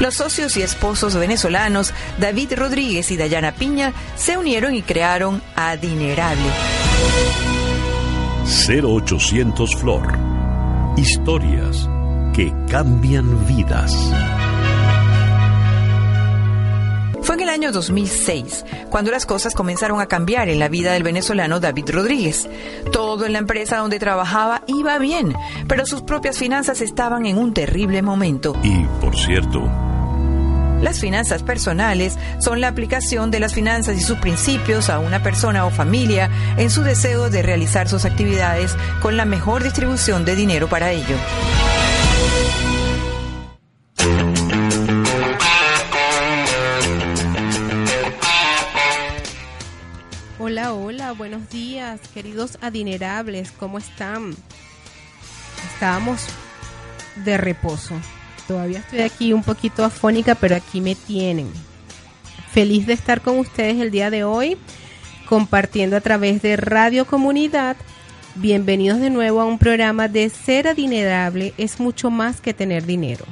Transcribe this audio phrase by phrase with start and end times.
[0.00, 6.50] Los socios y esposos venezolanos David Rodríguez y Dayana Piña se unieron y crearon Adinerable.
[8.68, 10.18] 0800 Flor.
[10.96, 11.88] Historias
[12.34, 13.94] que cambian vidas.
[17.26, 21.02] Fue en el año 2006 cuando las cosas comenzaron a cambiar en la vida del
[21.02, 22.48] venezolano David Rodríguez.
[22.92, 25.34] Todo en la empresa donde trabajaba iba bien,
[25.66, 28.54] pero sus propias finanzas estaban en un terrible momento.
[28.62, 29.68] Y, por cierto,
[30.80, 35.66] Las finanzas personales son la aplicación de las finanzas y sus principios a una persona
[35.66, 40.68] o familia en su deseo de realizar sus actividades con la mejor distribución de dinero
[40.68, 41.16] para ello.
[50.72, 54.34] Hola, buenos días, queridos adinerables, ¿cómo están?
[55.72, 56.26] Estábamos
[57.24, 57.94] de reposo.
[58.48, 61.48] Todavía estoy aquí un poquito afónica, pero aquí me tienen.
[62.50, 64.56] Feliz de estar con ustedes el día de hoy,
[65.28, 67.76] compartiendo a través de Radio Comunidad.
[68.34, 73.24] Bienvenidos de nuevo a un programa de Ser Adinerable es mucho más que tener dinero.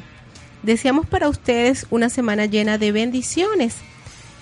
[0.63, 3.75] Deseamos para ustedes una semana llena de bendiciones.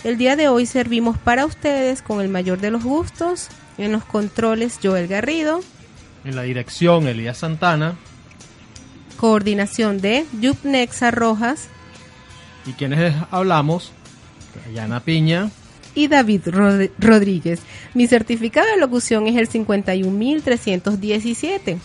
[0.05, 3.49] El día de hoy servimos para ustedes con el mayor de los gustos.
[3.79, 5.61] En los controles, Joel Garrido.
[6.25, 7.95] En la dirección, Elías Santana.
[9.17, 11.69] Coordinación de Yupnexa Rojas
[12.67, 13.93] Y quienes hablamos,
[14.75, 15.51] Yana Piña.
[15.95, 17.61] y David Rod- Rodríguez.
[17.95, 21.79] Mi certificado de locución es el 51317.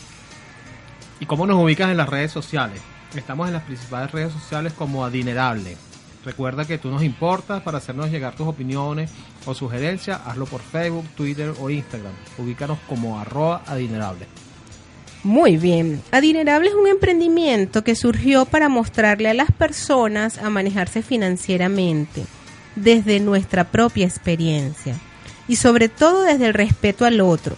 [1.19, 2.79] ¿Y cómo nos ubicas en las redes sociales?
[3.15, 5.77] Estamos en las principales redes sociales como Adinerable.
[6.27, 9.09] Recuerda que tú nos importas para hacernos llegar tus opiniones
[9.45, 10.19] o sugerencias.
[10.25, 12.11] Hazlo por Facebook, Twitter o Instagram.
[12.37, 14.27] Ubícanos como arroba adinerable.
[15.23, 16.01] Muy bien.
[16.11, 22.25] Adinerable es un emprendimiento que surgió para mostrarle a las personas a manejarse financieramente
[22.75, 24.97] desde nuestra propia experiencia
[25.47, 27.55] y sobre todo desde el respeto al otro,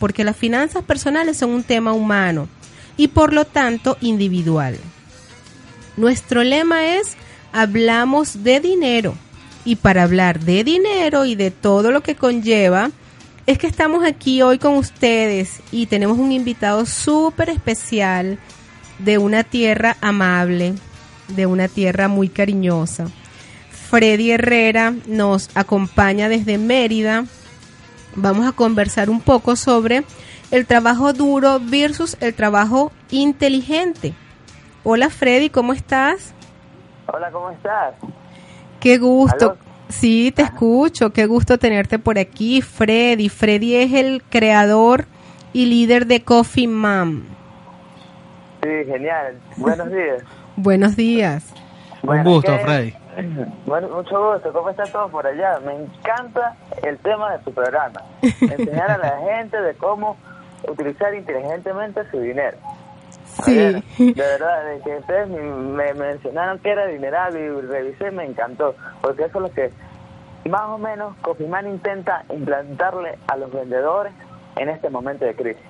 [0.00, 2.48] porque las finanzas personales son un tema humano
[2.96, 4.76] y por lo tanto individual.
[5.96, 7.16] Nuestro lema es
[7.52, 9.14] hablamos de dinero
[9.64, 12.90] y para hablar de dinero y de todo lo que conlleva,
[13.46, 18.38] es que estamos aquí hoy con ustedes y tenemos un invitado súper especial
[18.98, 20.74] de una tierra amable,
[21.28, 23.08] de una tierra muy cariñosa.
[23.90, 27.26] Freddy Herrera nos acompaña desde Mérida.
[28.14, 30.04] Vamos a conversar un poco sobre
[30.50, 34.14] el trabajo duro versus el trabajo inteligente.
[34.84, 36.32] Hola Freddy, ¿cómo estás?
[37.06, 37.94] Hola, ¿cómo estás?
[38.80, 39.50] Qué gusto.
[39.52, 39.56] ¿Aló?
[39.88, 41.12] Sí, te escucho.
[41.12, 43.28] Qué gusto tenerte por aquí, Freddy.
[43.28, 45.04] Freddy es el creador
[45.52, 47.22] y líder de Coffee Mom.
[48.62, 49.38] Sí, genial.
[49.56, 50.22] Buenos días.
[50.56, 51.44] Buenos días.
[52.02, 52.94] Un Bueno, gusto, ¿qué- Freddy.
[53.66, 54.50] Bueno, mucho gusto.
[54.54, 55.60] ¿Cómo están todos por allá?
[55.66, 58.00] Me encanta el tema de tu programa.
[58.40, 60.16] Enseñar a la gente de cómo
[60.66, 62.56] utilizar inteligentemente su dinero.
[63.44, 63.54] Sí.
[63.54, 68.74] De verdad, de que ustedes me, me mencionaron que era dineral y revisé, me encantó.
[69.00, 69.70] Porque eso es lo que
[70.50, 74.12] más o menos Cofimán intenta implantarle a los vendedores
[74.56, 75.62] en este momento de crisis.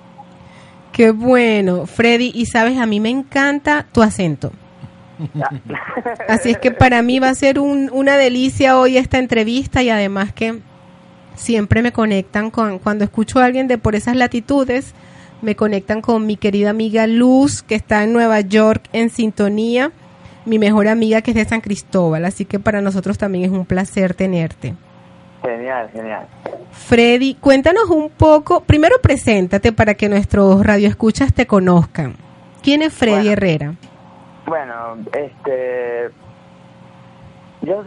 [0.91, 2.31] Qué bueno, Freddy.
[2.35, 4.51] Y sabes, a mí me encanta tu acento.
[6.27, 9.89] Así es que para mí va a ser un- una delicia hoy esta entrevista y
[9.89, 10.59] además que
[11.35, 14.93] siempre me conectan con, cuando escucho a alguien de por esas latitudes,
[15.43, 19.91] me conectan con mi querida amiga Luz, que está en Nueva York en sintonía,
[20.45, 23.65] mi mejor amiga que es de San Cristóbal, así que para nosotros también es un
[23.65, 24.73] placer tenerte.
[25.41, 26.25] Genial, genial.
[26.71, 32.15] Freddy, cuéntanos un poco, primero preséntate para que nuestros radioescuchas te conozcan.
[32.61, 33.31] ¿Quién es Freddy Bueno.
[33.31, 33.73] Herrera?
[34.45, 36.09] Bueno, este.
[37.61, 37.83] Yo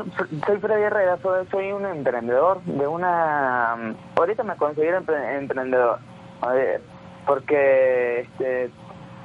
[0.46, 3.94] soy Freddy Herrera, soy, soy un emprendedor de una.
[4.16, 5.98] Ahorita me considero empre- emprendedor.
[6.40, 6.80] A ver,
[7.26, 8.70] porque este,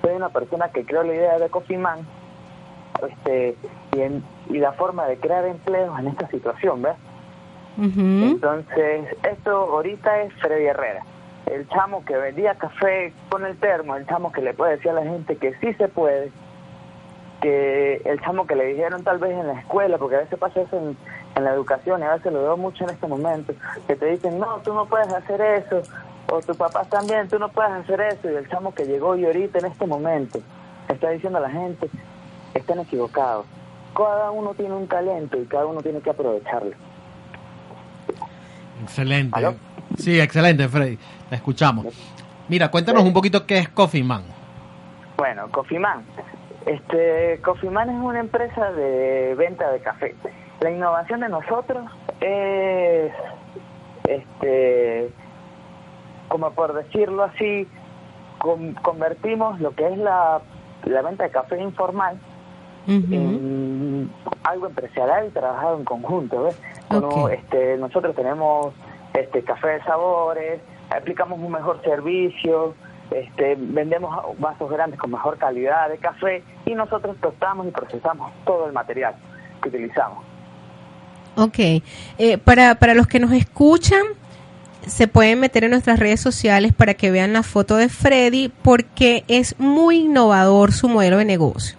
[0.01, 2.00] soy una persona que creó la idea de Coffee Man
[3.07, 3.56] este,
[3.95, 6.95] y, en- y la forma de crear empleos en esta situación, ¿ves?
[8.24, 11.03] Entonces, esto ahorita es Freddy Herrera.
[11.45, 14.95] El chamo que vendía café con el termo, el chamo que le puede decir a
[14.95, 16.31] la gente que sí se puede,
[17.42, 20.62] que el chamo que le dijeron tal vez en la escuela, porque a veces pasa
[20.62, 20.95] eso en,
[21.36, 23.53] en la educación y a veces lo veo mucho en este momento,
[23.88, 25.81] que te dicen, no, tú no puedes hacer eso,
[26.30, 29.26] o tu papá también, tú no puedes hacer eso, y el chamo que llegó y
[29.26, 30.40] ahorita en este momento
[30.88, 31.90] está diciendo a la gente,
[32.54, 33.46] están equivocados.
[33.96, 36.72] Cada uno tiene un talento y cada uno tiene que aprovecharlo.
[38.84, 39.38] Excelente.
[39.38, 39.56] ¿Aló?
[39.98, 40.98] Sí, excelente, Freddy.
[41.30, 41.86] Te escuchamos.
[42.48, 44.24] Mira, cuéntanos un poquito qué es Coffee Man.
[45.18, 46.04] Bueno, Coffee Man.
[46.66, 50.16] Este, Coffee Man es una empresa de venta de café.
[50.62, 51.86] La innovación de nosotros
[52.20, 53.12] es,
[54.08, 55.10] este,
[56.31, 57.68] como por decirlo así,
[58.39, 60.39] con- convertimos lo que es la,
[60.86, 62.18] la venta de café informal
[62.88, 64.10] en
[64.44, 66.60] algo empresarial y trabajado en conjunto, ¿ves?
[67.30, 68.74] Este, nosotros tenemos
[69.13, 72.74] este café de sabores, aplicamos un mejor servicio,
[73.12, 78.66] este, vendemos vasos grandes con mejor calidad de café y nosotros tostamos y procesamos todo
[78.68, 79.16] el material
[79.62, 80.24] que utilizamos.
[81.38, 81.60] Ok.
[82.18, 84.01] Eh, para, para los que nos escuchan,
[84.88, 89.24] se pueden meter en nuestras redes sociales para que vean la foto de Freddy porque
[89.28, 91.78] es muy innovador su modelo de negocio.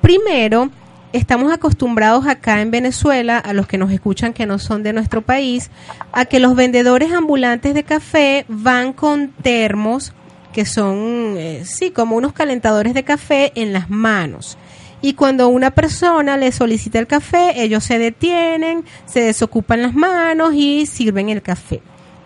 [0.00, 0.70] Primero,
[1.12, 5.22] estamos acostumbrados acá en Venezuela, a los que nos escuchan que no son de nuestro
[5.22, 5.70] país,
[6.12, 10.12] a que los vendedores ambulantes de café van con termos
[10.52, 14.56] que son, eh, sí, como unos calentadores de café en las manos.
[15.02, 20.54] Y cuando una persona le solicita el café, ellos se detienen, se desocupan las manos
[20.54, 21.82] y sirven el café.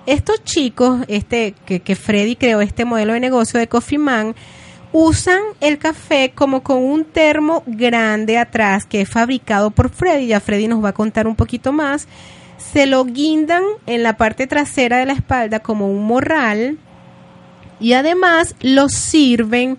[0.08, 4.34] Estos chicos, este, que, que Freddy creó este modelo de negocio de Coffee Man,
[4.92, 10.28] usan el café como con un termo grande atrás que es fabricado por Freddy.
[10.28, 12.08] Ya Freddy nos va a contar un poquito más.
[12.56, 16.78] Se lo guindan en la parte trasera de la espalda como un morral
[17.78, 19.76] y además lo sirven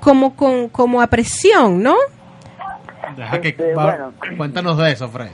[0.00, 1.94] como con como a presión, ¿no?
[3.16, 4.12] Deja que Este, va- bueno.
[4.36, 5.30] cuéntanos de eso, Freddy.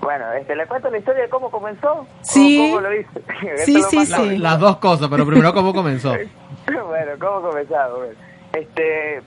[0.00, 2.06] Bueno, este, le cuento la historia de cómo comenzó.
[2.22, 2.68] Sí.
[2.70, 3.20] ¿Cómo lo hice?
[3.64, 4.38] Sí, sí, La- sí.
[4.38, 6.10] las dos cosas, pero primero cómo comenzó.
[6.66, 7.98] bueno, ¿cómo comenzamos?
[7.98, 8.14] Bueno,
[8.52, 9.22] este,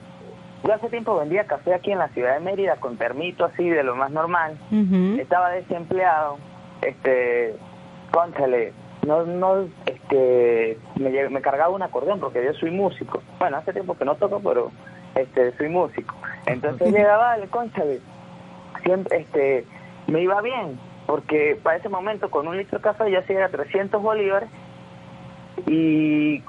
[0.64, 3.84] yo hace tiempo vendía café aquí en la ciudad de Mérida con termito así de
[3.84, 4.58] lo más normal.
[5.20, 6.38] Estaba desempleado,
[6.82, 7.56] este,
[8.12, 8.74] cónchale,
[9.06, 13.22] no, no, este, me, me cargaba un acordeón porque yo soy músico.
[13.40, 14.72] Bueno, hace tiempo que no toco, pero,
[15.16, 16.16] este, soy músico.
[16.46, 18.00] Entonces llegaba el cónchale,
[18.84, 19.66] siempre, este,
[20.12, 20.78] me iba bien,
[21.08, 24.50] porque para ese momento con un litro de café yo hacía 300 bolívares
[25.68, 26.44] y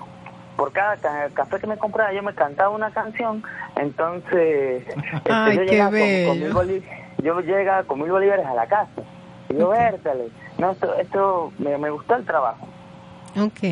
[0.56, 3.42] por cada ca- café que me compraba yo me cantaba una canción,
[3.76, 6.08] entonces este, Ay, yo, llegaba con,
[6.52, 6.84] con mil
[7.22, 9.02] yo llegaba con mil bolívares a la casa.
[9.48, 12.66] Y yo, vértale, no, esto, esto me, me gustó el trabajo.
[13.38, 13.62] Ok.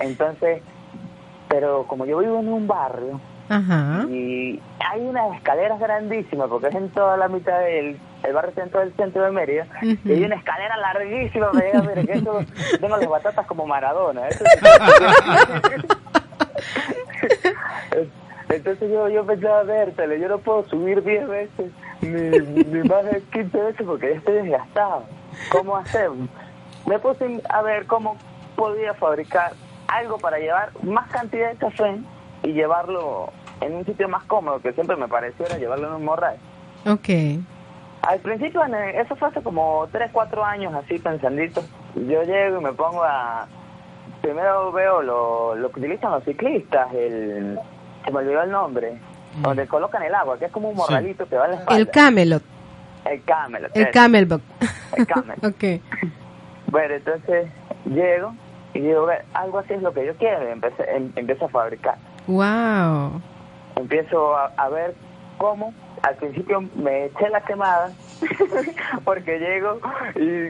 [0.00, 0.62] Entonces,
[1.48, 4.04] pero como yo vivo en un barrio Ajá.
[4.10, 8.80] y hay unas escaleras grandísimas, porque es en toda la mitad del el barrio centro
[8.80, 12.40] del centro de Mérida, y hay una escalera larguísima para llegar, mire, que eso,
[12.80, 14.26] tengo las batatas como Maradona.
[14.28, 14.44] eso-
[18.48, 21.70] Entonces yo, yo pensaba, vértale, yo no puedo subir 10 veces,
[22.00, 22.10] ni,
[22.64, 25.04] ni más de 15 veces porque ya estoy desgastado.
[25.50, 26.10] ¿Cómo hacer?
[26.86, 28.16] Me puse a ver cómo
[28.56, 29.52] podía fabricar
[29.88, 31.98] algo para llevar más cantidad de café
[32.42, 36.04] y llevarlo en un sitio más cómodo, que siempre me pareció era llevarlo en un
[36.04, 36.36] morral.
[36.86, 37.08] Ok.
[38.02, 38.62] Al principio,
[38.94, 41.62] eso fue hace como 3, 4 años, así pensandito.
[41.94, 43.46] Yo llego y me pongo a...
[44.22, 47.58] Primero veo lo, lo que utilizan los ciclistas, el...
[48.04, 48.98] Se me olvidó el nombre.
[49.42, 51.80] Donde colocan el agua, que es como un morralito que va en la espalda.
[51.80, 52.42] El Camelot.
[53.04, 53.76] El Camelot.
[53.76, 54.40] El Camelback.
[54.96, 55.44] El Camelot.
[55.44, 55.64] ok.
[56.70, 57.48] Bueno, entonces
[57.84, 58.34] llego
[58.74, 60.48] y digo, "Ve, algo así es lo que yo quiero.
[60.48, 61.96] Y empecé, em- empiezo a fabricar.
[62.28, 63.20] Wow.
[63.76, 64.94] empiezo a, a ver
[65.38, 67.90] cómo al principio me eché la quemada
[69.04, 69.80] porque llego
[70.16, 70.48] y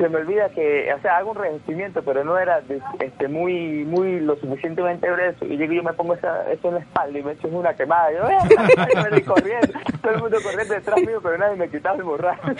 [0.00, 2.62] se me olvida que, o sea, hago un revestimiento, pero no era
[3.00, 5.44] este muy muy lo suficientemente grueso.
[5.44, 7.74] Y llego y yo me pongo esa, eso en la espalda y me echo una
[7.74, 8.10] quemada.
[8.10, 8.38] Yo, ¡eh!
[9.12, 12.38] me corriendo, todo el mundo corriendo detrás mío, pero nadie me quitaba el morral.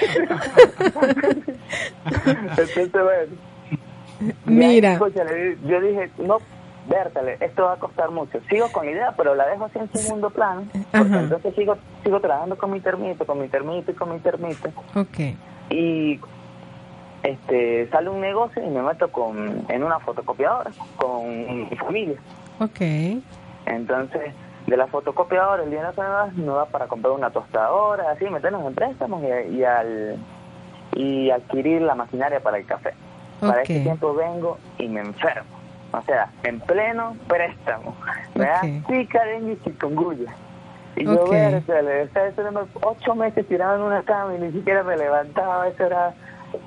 [2.27, 3.33] Entonces, bueno.
[4.45, 4.93] Mira.
[4.93, 6.37] Ahí, cónchale, yo dije, no,
[6.89, 8.41] Vértale, esto va a costar mucho.
[8.49, 10.65] Sigo con la idea, pero la dejo así en segundo plano.
[10.73, 11.21] Porque Ajá.
[11.21, 14.71] entonces sigo, sigo trabajando con mi termito, con mi termito y con mi termito.
[14.97, 15.37] Ok.
[15.71, 16.21] Y
[17.23, 22.19] este sale un negocio y me meto con en una fotocopiadora con mi familia.
[22.59, 22.81] Ok.
[23.67, 24.33] Entonces,
[24.67, 28.25] de la fotocopiadora, el dinero que me da, me va para comprar una tostadora, así,
[28.25, 30.19] meternos en préstamos y, y al
[30.95, 32.95] y adquirir la maquinaria para el café.
[33.41, 35.60] Para ese tiempo vengo y me enfermo.
[35.93, 37.97] O sea, en pleno préstamo.
[38.35, 40.33] Me da pica, dengue y chikungunya.
[40.97, 41.31] Y yo, Ok.
[41.31, 44.97] vértale, o sea, eso era ocho meses tirado en una cama y ni siquiera me
[44.97, 46.15] levantaba, eso era,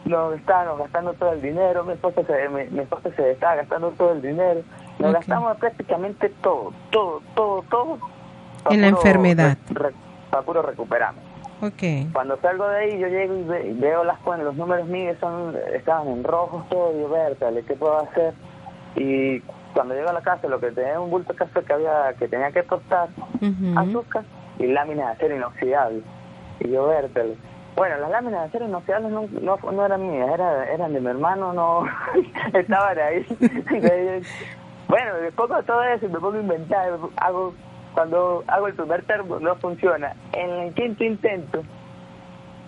[0.06, 3.92] nos estábamos gastando todo el dinero, mi esposa se, mi, mi esposa se estaba gastando
[3.92, 4.62] todo el dinero,
[5.00, 8.00] nos gastamos prácticamente todo, todo, todo, todo.
[8.70, 9.58] En la enfermedad.
[9.70, 9.96] re- re-
[10.32, 11.20] pa' puro recuperarme.
[11.62, 12.12] Ok.
[12.14, 15.56] Cuando salgo de ahí, yo llego y ve- veo las cuentas, los números míos son,
[15.74, 17.10] estaban en rojos todo, y yo,
[17.68, 18.34] ¿qué puedo hacer?
[18.96, 19.40] Y
[19.74, 22.28] cuando llego a la casa, lo que tenía un bulto de café que había, que
[22.28, 23.10] tenía que tostar,
[23.42, 23.80] Ujú.
[23.80, 24.24] azúcar
[24.60, 26.02] y láminas de acero inoxidable.
[26.60, 27.36] Y yo, vértale.
[27.76, 31.08] Bueno, las láminas de acero inoxidable no, no, no eran mías, era, eran de mi
[31.08, 31.86] hermano, no
[32.54, 33.26] estaban ahí.
[34.86, 37.56] Bueno, después de todo eso me pongo a inventar, hago,
[37.96, 40.14] cuando hago el primer termo no funciona.
[40.34, 41.64] En el quinto intento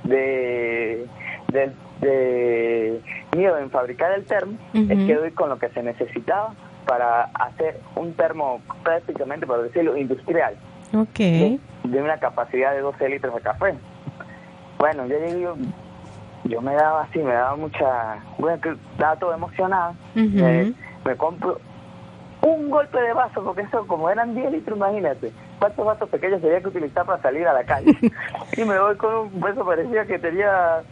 [0.05, 1.05] de,
[1.49, 3.01] de, de
[3.35, 6.53] mío en fabricar el termo, es que doy con lo que se necesitaba
[6.85, 10.55] para hacer un termo prácticamente, por decirlo, industrial
[10.93, 11.17] Ok.
[11.17, 13.75] de, de una capacidad de 12 litros de café.
[14.77, 15.55] Bueno, yo llegué, yo,
[16.43, 19.95] yo me daba así, me daba mucha, bueno, que estaba todo emocionado.
[20.13, 20.73] Me,
[21.03, 21.59] me compro
[22.41, 26.61] un golpe de vaso, porque eso como eran 10 litros, imagínate, cuántos vasos pequeños tenía
[26.61, 27.97] que utilizar para salir a la calle.
[28.57, 30.83] y me voy con un vaso parecía que tenía,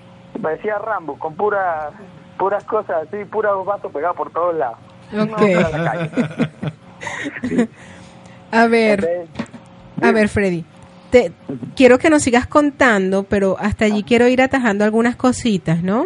[0.41, 1.91] parecía Rambo, con pura,
[2.38, 4.78] puras cosas así, puros vasos pegados por todos lados.
[5.12, 5.38] No, Ok.
[5.38, 6.10] para la calle.
[8.52, 9.50] A ver, Entonces,
[10.02, 10.63] a ver, Freddy.
[11.10, 11.32] Te,
[11.75, 16.06] quiero que nos sigas contando, pero hasta allí quiero ir atajando algunas cositas, ¿no?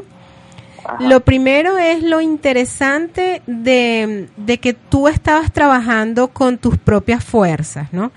[0.85, 0.97] ajá.
[1.01, 7.91] Lo primero es lo interesante de, de que tú estabas trabajando con tus propias fuerzas,
[7.91, 8.11] ¿no?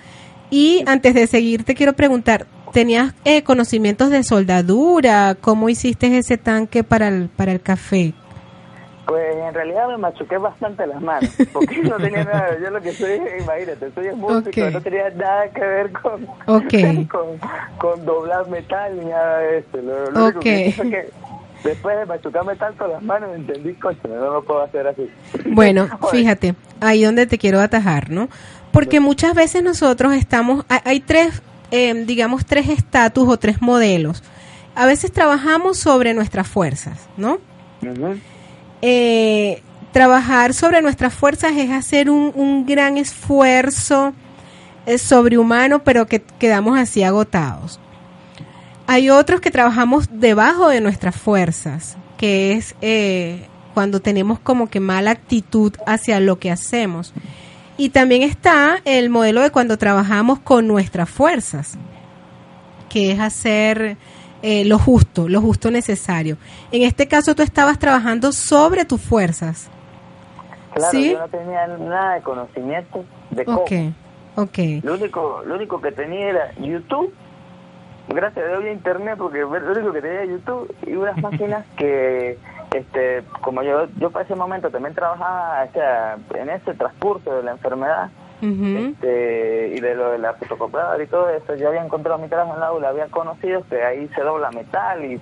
[0.51, 5.37] Y antes de seguir, te quiero preguntar, ¿tenías eh, conocimientos de soldadura?
[5.41, 8.15] ¿Cómo hiciste ese tanque para el, para el café?
[9.07, 12.93] Pues en realidad me machuqué bastante las manos, porque no tenía nada, yo lo que
[12.93, 14.73] soy, imagínate, soy músico, Ok.
[14.73, 16.27] no tenía nada que ver con,
[17.09, 17.39] con,
[17.79, 19.79] con doblar metal ni nada de eso.
[19.83, 21.11] Lo, lo único que
[21.65, 25.11] después de machucarme tanto las manos entendí, coño, no lo puedo hacer así.
[25.47, 28.29] Bueno, fíjate, ahí donde te quiero atajar, ¿no?
[28.73, 34.23] Porque muchas veces nosotros estamos, hay, hay tres, eh, digamos, tres estatus o tres modelos.
[34.75, 37.39] A veces trabajamos sobre nuestras fuerzas, ¿no?
[38.83, 39.63] Eh,
[39.93, 44.15] trabajar sobre nuestras fuerzas es hacer un, un gran esfuerzo
[44.87, 47.79] eh, sobrehumano, pero que quedamos así agotados.
[48.87, 54.81] Hay otros que trabajamos debajo de nuestras fuerzas, que es eh, cuando tenemos como que
[54.81, 57.13] mala actitud hacia lo que hacemos.
[57.81, 61.79] Y también está el modelo de cuando trabajamos con nuestras fuerzas,
[62.91, 63.97] que es hacer
[64.43, 66.37] eh, lo justo, lo justo necesario.
[66.73, 69.71] En este caso tú estabas trabajando sobre tus fuerzas.
[70.75, 71.13] Claro, ¿Sí?
[71.13, 73.63] yo no tenía nada de conocimiento de cómo.
[73.63, 73.73] Ok,
[74.37, 74.59] ok.
[74.83, 77.15] Lo único, lo único que tenía era YouTube.
[78.11, 81.65] Gracias a Dios había internet porque lo único que tenía era YouTube y unas máquinas
[81.79, 82.37] que,
[82.75, 87.43] este, como yo, yo para ese momento también trabajaba o sea, en ese transcurso de
[87.43, 88.11] la enfermedad
[88.43, 92.55] este, y de lo de la fotocopiadora y todo eso, yo había encontrado mi trabajo
[92.55, 95.21] en la aula, había conocido que ahí se dobla metal y,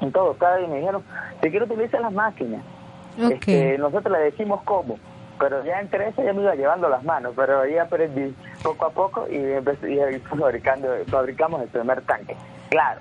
[0.00, 1.02] y todo, cada día me dijeron,
[1.42, 2.62] si quiero utilizar las máquinas,
[3.18, 4.98] este, nosotros le decimos cómo,
[5.38, 8.90] pero ya entre eso ya me iba llevando las manos, pero ahí aprendí poco a
[8.90, 12.36] poco y, empecé, y fabricando, fabricamos el primer tanque.
[12.70, 13.00] Claro,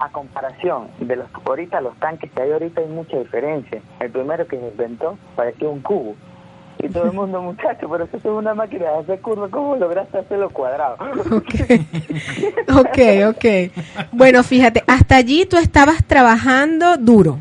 [0.00, 3.80] a comparación de los ahorita los tanques que hay ahorita hay mucha diferencia.
[4.00, 6.14] El primero que se inventó parecía un cubo.
[6.80, 10.18] Y todo el mundo, muchacho, pero eso es una máquina de hacer curva, ¿cómo lograste
[10.18, 10.96] hacerlo cuadrado?
[12.70, 13.44] Ok, ok.
[14.12, 17.38] Bueno, fíjate, hasta allí tú estabas trabajando duro.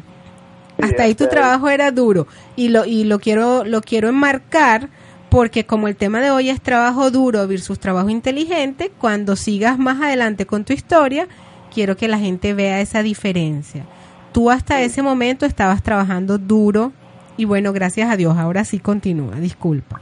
[0.77, 1.29] Sí, Hasta ahí tu ahí.
[1.29, 4.89] trabajo era duro y lo y lo quiero lo quiero enmarcar
[5.29, 9.99] porque como el tema de hoy es trabajo duro versus trabajo inteligente, cuando sigas más
[10.01, 11.27] adelante con tu historia,
[11.73, 13.83] quiero que la gente vea esa diferencia.
[14.31, 16.91] Tú hasta ese momento estabas trabajando duro
[17.37, 20.01] y bueno, gracias a Dios, ahora sí continúa, disculpa.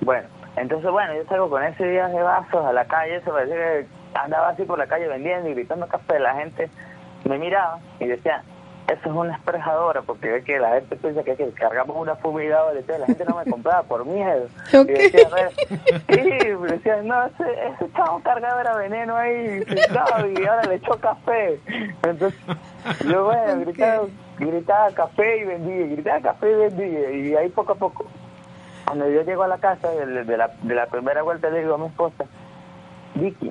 [0.00, 3.56] Bueno, entonces bueno, yo salgo con ese día de vasos a la calle, se parecía
[3.56, 6.70] que andaba así por la calle vendiendo y gritando café, la gente
[7.28, 8.42] me miraba y decía,
[8.88, 12.78] eso es una expresadora, porque ve que la gente piensa que, que cargamos una fumigadora,
[12.78, 14.48] entonces la gente no me compraba por miedo.
[14.72, 15.28] Y decía,
[16.08, 16.30] sí,
[16.68, 21.58] decía, no, ese, ese chavo cargado era veneno ahí, y ahora le echó café.
[22.02, 22.34] Entonces,
[23.08, 23.60] yo bueno, Ok.
[23.66, 24.02] gritaba,
[24.38, 28.04] gritaba café y vendía, gritaba café y vendía, y ahí poco a poco
[28.86, 31.74] cuando yo llego a la casa de, de la, de la primera vuelta le digo
[31.76, 32.26] a mi esposa,
[33.14, 33.50] Vicky,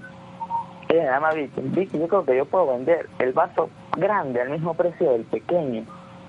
[0.89, 4.50] ella se llama Vicky, Vicky, yo creo que yo puedo vender el vaso grande al
[4.50, 5.85] mismo precio del pequeño.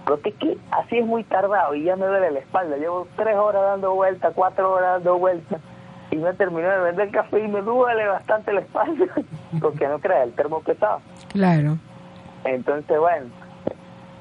[0.07, 2.77] Porque es que así es muy tardado y ya me duele la espalda.
[2.77, 5.61] Llevo tres horas dando vueltas, cuatro horas dando vueltas
[6.11, 9.07] y me terminé de vender café y me duele bastante la espalda,
[9.61, 11.01] porque no crea, el termo pesado.
[11.33, 11.79] Claro.
[12.45, 13.27] Entonces, bueno,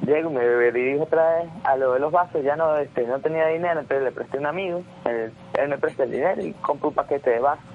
[0.05, 3.19] llego y me dirijo otra vez a lo de los vasos, ya no este no
[3.19, 6.53] tenía dinero, entonces le presté a un amigo, él, él me presta el dinero y
[6.53, 7.65] compro un paquete de vasos.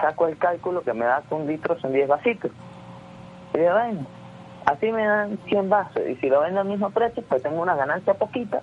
[0.00, 2.50] Saco el cálculo que me da un litro, son 10 vasitos.
[3.54, 4.06] Y bueno,
[4.66, 7.74] así me dan 100 vasos, y si lo vendo al mismo precio, pues tengo una
[7.74, 8.62] ganancia poquita,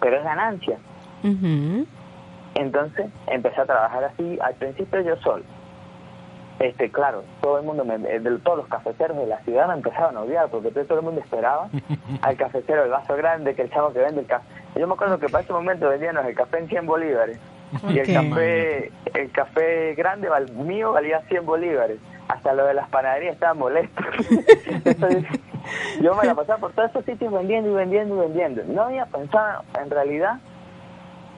[0.00, 0.78] pero es ganancia.
[1.24, 1.86] Ujú.
[2.54, 5.44] Entonces empecé a trabajar así, al principio yo solo.
[6.58, 9.74] Este, claro, todo el mundo, me, eh, de todos los cafeteros de la ciudad me
[9.74, 11.68] empezaban a odiar porque todo el mundo esperaba
[12.22, 14.44] al cafetero el vaso grande, que el chavo que vende el café.
[14.76, 17.38] Yo me acuerdo que para ese momento vendíamos el café en 100 bolívares
[17.88, 21.98] y el café el café grande val- mío valía 100 bolívares.
[22.32, 24.02] Hasta lo de las panaderías estaba molesto.
[24.84, 25.24] Entonces,
[26.00, 28.62] yo me la pasaba por todos esos sitios vendiendo y vendiendo y vendiendo.
[28.68, 30.38] No había pensado en realidad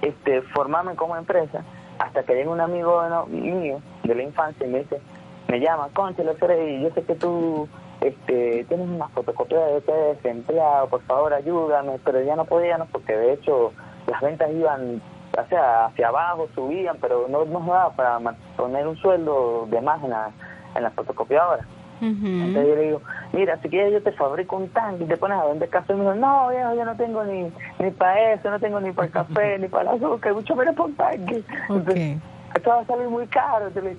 [0.02, 1.64] este, formarme como empresa
[1.98, 5.00] hasta que llega un amigo no, mío de la infancia y me dice,
[5.48, 7.68] me llama, Conchelo Freddy, yo sé que tú
[8.00, 13.16] este, tienes una fotocopia de este desempleado, por favor ayúdame, pero ya no podíamos porque
[13.16, 13.72] de hecho
[14.06, 15.02] las ventas iban
[15.36, 18.20] o sea, hacia abajo, subían, pero no nos daba para
[18.56, 20.30] poner un sueldo de más en la,
[20.74, 21.66] en la fotocopiadora.
[22.00, 22.68] Entonces Ujú.
[22.68, 23.02] yo le digo,
[23.32, 25.92] mira, si quieres yo te fabrico un tanque y te pones a vender café.
[25.92, 28.92] Y me dijo, no, viejo, yo no tengo ni, ni para eso, no tengo ni
[28.92, 31.44] para el café, ni para el azúcar, mucho menos para un tanque.
[31.68, 32.18] Entonces,
[32.54, 33.68] esto va a salir muy caro.
[33.68, 33.96] Entonces,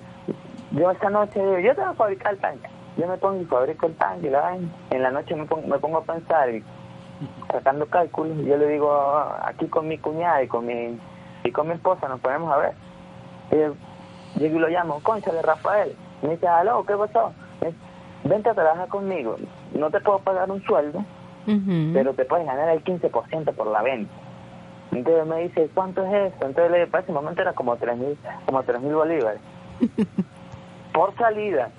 [0.72, 2.68] yo esa noche digo, yo te voy a fabricar el tanque.
[2.96, 4.54] Yo me pongo y fabrico el tanque, y la.
[4.54, 6.62] En la noche me pongo, me pongo a pensar y
[7.50, 8.38] sacando cálculos.
[8.38, 8.92] Y yo le digo,
[9.42, 10.98] aquí con mi cuñada y con mi,
[11.44, 12.74] y con mi esposa nos ponemos a ver.
[13.50, 13.76] Y yo
[14.38, 15.96] llego y lo llamo, concha de Rafael.
[16.22, 17.32] Me dice, aló, ¿qué pasó?
[17.60, 17.78] Me dice,
[18.24, 19.36] Vente a trabajar conmigo.
[19.72, 21.04] No te puedo pagar un sueldo,
[21.92, 24.12] pero te puedes ganar el 15% por la venta.
[24.90, 26.46] Entonces me dice, ¿cuánto es eso?
[26.46, 29.40] Entonces le para ese momento era como tres mil, como tres mil bolívares.
[30.92, 31.70] por salida.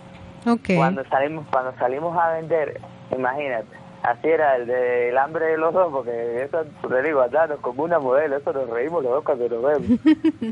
[0.78, 2.80] Cuando salimos, cuando salimos a vender,
[3.12, 3.68] imagínate,
[4.04, 8.00] así era el del hambre de los dos, porque eso te digo, andarnos como una
[8.00, 10.00] modelo, eso nos reímos los dos cuando nos vemos.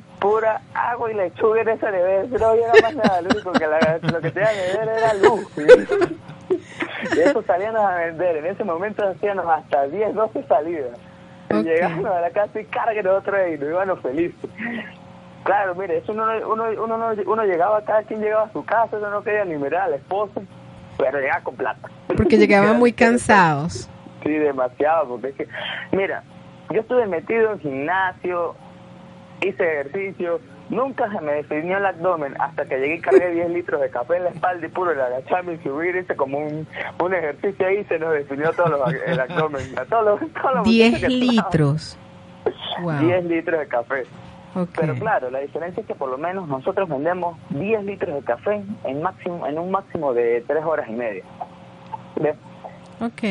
[0.20, 4.00] Pura agua y lechuga en nevera, eso no había más nada, lo único que la-
[4.02, 5.48] lo que tenía que ver era luz.
[7.16, 10.98] Y eso salíamos a vender, en ese momento hacíamos hasta 10, 12 salidas.
[11.50, 11.64] Y Ok.
[11.64, 14.50] Llegábamos a la casa y carguen otro y nos íbamos felices.
[15.44, 18.98] Claro, mire, eso uno, uno, uno, no- uno llegaba, cada quien llegaba a su casa,
[18.98, 20.42] uno no quería ni mirar a la esposa,
[20.98, 21.90] pero llegaba con plata.
[22.16, 23.90] Porque llegaban muy cansados.
[24.24, 25.48] Sí, demasiado, porque es que,
[25.92, 26.24] mira,
[26.72, 28.56] yo estuve metido en gimnasio,
[29.42, 33.82] hice ejercicio, nunca se me definió el abdomen hasta que llegué y cargué 10 litros
[33.82, 36.68] de café en la espalda y puro el agacharme y subir, hice como un,
[37.00, 39.78] un ejercicio ahí se nos definió todo el abdomen.
[39.78, 41.98] A todos los, todos los 10 muchachos que litros.
[42.82, 42.92] Wow.
[42.92, 44.04] estaban, 10 litros de café.
[44.80, 48.64] Pero claro, la diferencia es que por lo menos nosotros vendemos 10 litros de café
[48.86, 51.24] en máximo en un máximo de 3 horas y media.
[52.16, 52.36] ¿Ves?
[53.02, 53.24] Ok.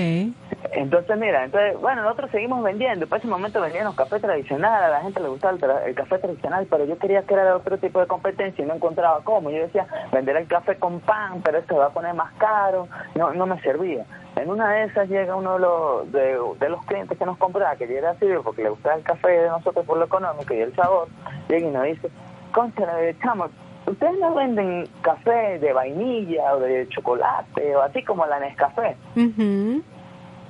[0.73, 3.07] Entonces, mira, entonces, bueno, nosotros seguimos vendiendo.
[3.07, 6.19] Para ese momento vendíamos café tradicional, a la gente le gustaba el, tra- el café
[6.19, 9.51] tradicional, pero yo quería que era otro tipo de competencia y no encontraba cómo.
[9.51, 12.89] Yo decía, vender el café con pan, pero esto va a poner más caro.
[13.15, 14.05] No, no me servía.
[14.37, 17.77] En una de esas llega uno de los, de, de los clientes que nos compraba,
[17.77, 20.59] que ya era así, porque le gustaba el café de nosotros por lo económico y
[20.61, 21.09] el sabor,
[21.49, 22.11] llega y nos dice,
[22.53, 22.85] concha,
[23.23, 23.47] chamo,
[23.87, 28.97] ¿ustedes no venden café de vainilla o de chocolate o así como la Nescafé?
[29.15, 29.83] Ujú.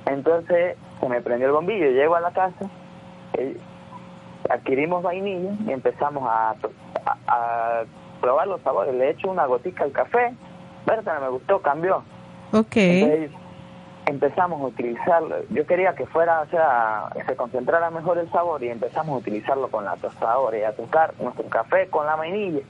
[0.07, 2.65] Entonces se me prendió el bombillo, llego a la casa,
[3.33, 3.55] eh,
[4.49, 6.51] adquirimos vainilla y empezamos a,
[7.05, 7.83] a- a
[8.19, 8.93] probar los sabores.
[8.95, 10.33] Le echo una gotica al café,
[10.87, 11.97] Berta me gustó, cambió.
[12.53, 12.75] Ok.
[12.77, 13.31] Entonces
[14.05, 15.35] empezamos a utilizarlo.
[15.49, 19.69] Yo quería que fuera, o sea, se concentrara mejor el sabor y empezamos a utilizarlo
[19.69, 22.61] con la tostadora y a tocar nuestro café con la vainilla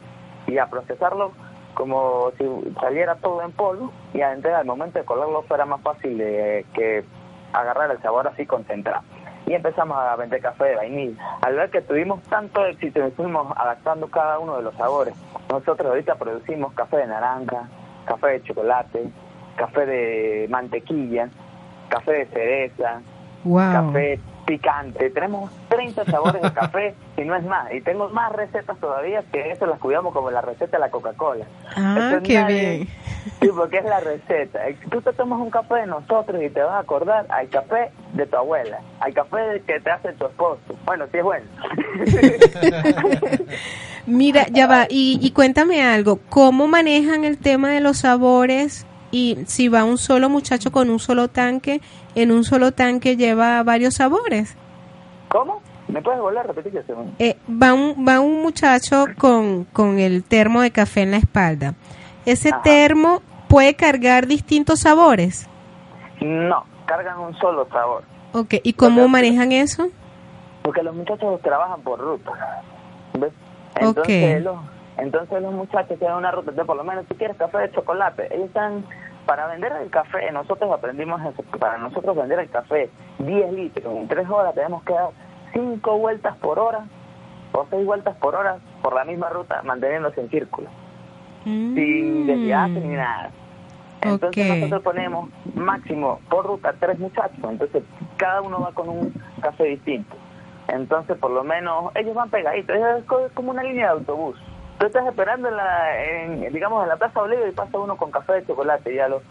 [0.47, 1.31] y a procesarlo
[1.73, 2.45] como si
[2.79, 7.03] saliera todo en polvo y entonces al momento de colarlo fuera más fácil de que
[7.51, 9.03] agarrar el sabor así concentrado.
[9.45, 11.37] Y empezamos a vender café de vainilla.
[11.41, 15.13] Al ver que tuvimos tanto éxito, nos fuimos adaptando cada uno de los sabores.
[15.51, 17.69] Nosotros ahorita producimos café de naranja,
[18.05, 19.11] café de chocolate,
[19.55, 21.29] café de mantequilla,
[21.89, 23.01] café de cereza,
[23.43, 23.71] Wow.
[23.71, 25.09] café picante.
[25.11, 27.71] Tenemos 30 sabores de café y no es más.
[27.73, 31.45] Y tengo más recetas todavía que eso las cuidamos como la receta de la Coca-Cola.
[31.75, 32.87] Ah, Entonces, qué nadie- bien.
[33.41, 34.67] Sí, porque es la receta.
[34.67, 37.89] Eh, Tú te tomas un café de nosotros y te vas a acordar al café
[38.13, 40.59] de tu abuela, al café que te hace tu esposo.
[40.85, 41.45] Bueno, sí es bueno.
[44.05, 44.85] Mira, ya va.
[44.89, 46.19] Y, y cuéntame algo.
[46.29, 48.85] ¿Cómo manejan el tema de los sabores?
[49.15, 51.79] Y si va un solo muchacho con un solo tanque,
[52.15, 54.57] en un solo tanque lleva varios sabores.
[55.29, 55.61] ¿Cómo?
[55.87, 57.05] ¿Me puedes volver a repetir eso?
[57.19, 61.75] Eh, va, un, va un muchacho con, con el termo de café en la espalda.
[62.25, 62.61] ¿Ese Ajá.
[62.63, 65.47] termo puede cargar distintos sabores?
[66.19, 68.03] No, cargan un solo sabor.
[68.33, 69.87] Ok, ¿y cómo Porque- manejan eso?
[70.61, 72.31] Porque los muchachos trabajan por ruta.
[73.17, 73.31] ¿Ves?
[73.75, 74.57] Entonces, los,
[74.97, 76.51] entonces los muchachos tienen una ruta.
[76.51, 78.83] De por lo menos, si quieres café de chocolate, ellos están.
[79.25, 81.43] Para vender el café, nosotros aprendimos eso.
[81.59, 85.09] Para nosotros vender el café 10 litros en 3 horas, tenemos que dar
[85.53, 86.85] 5 vueltas por hora
[87.53, 90.69] o 6 vueltas por hora por la misma ruta, manteniéndose en círculo.
[91.75, 93.29] sin desviarse ni nada.
[94.01, 94.49] Entonces Mm.
[94.49, 97.83] Nosotros ponemos máximo por ruta tres muchachos, entonces
[98.17, 100.15] cada uno va con un café distinto.
[100.67, 104.39] Entonces por lo menos ellos van pegaditos, es co- como una línea de autobús.
[104.79, 108.11] Tú estás esperando en la, en, digamos, en la Plaza Bolívar y pasa uno con
[108.11, 109.23] café de chocolate y a los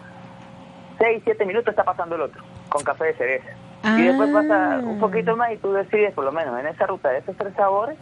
[0.99, 3.49] 6, 7 minutos está pasando el otro con café de cereza.
[3.97, 5.01] Y después pasa un Ah.
[5.01, 7.97] poquito más y tú decides, por lo menos en esa ruta de esos tres sabores,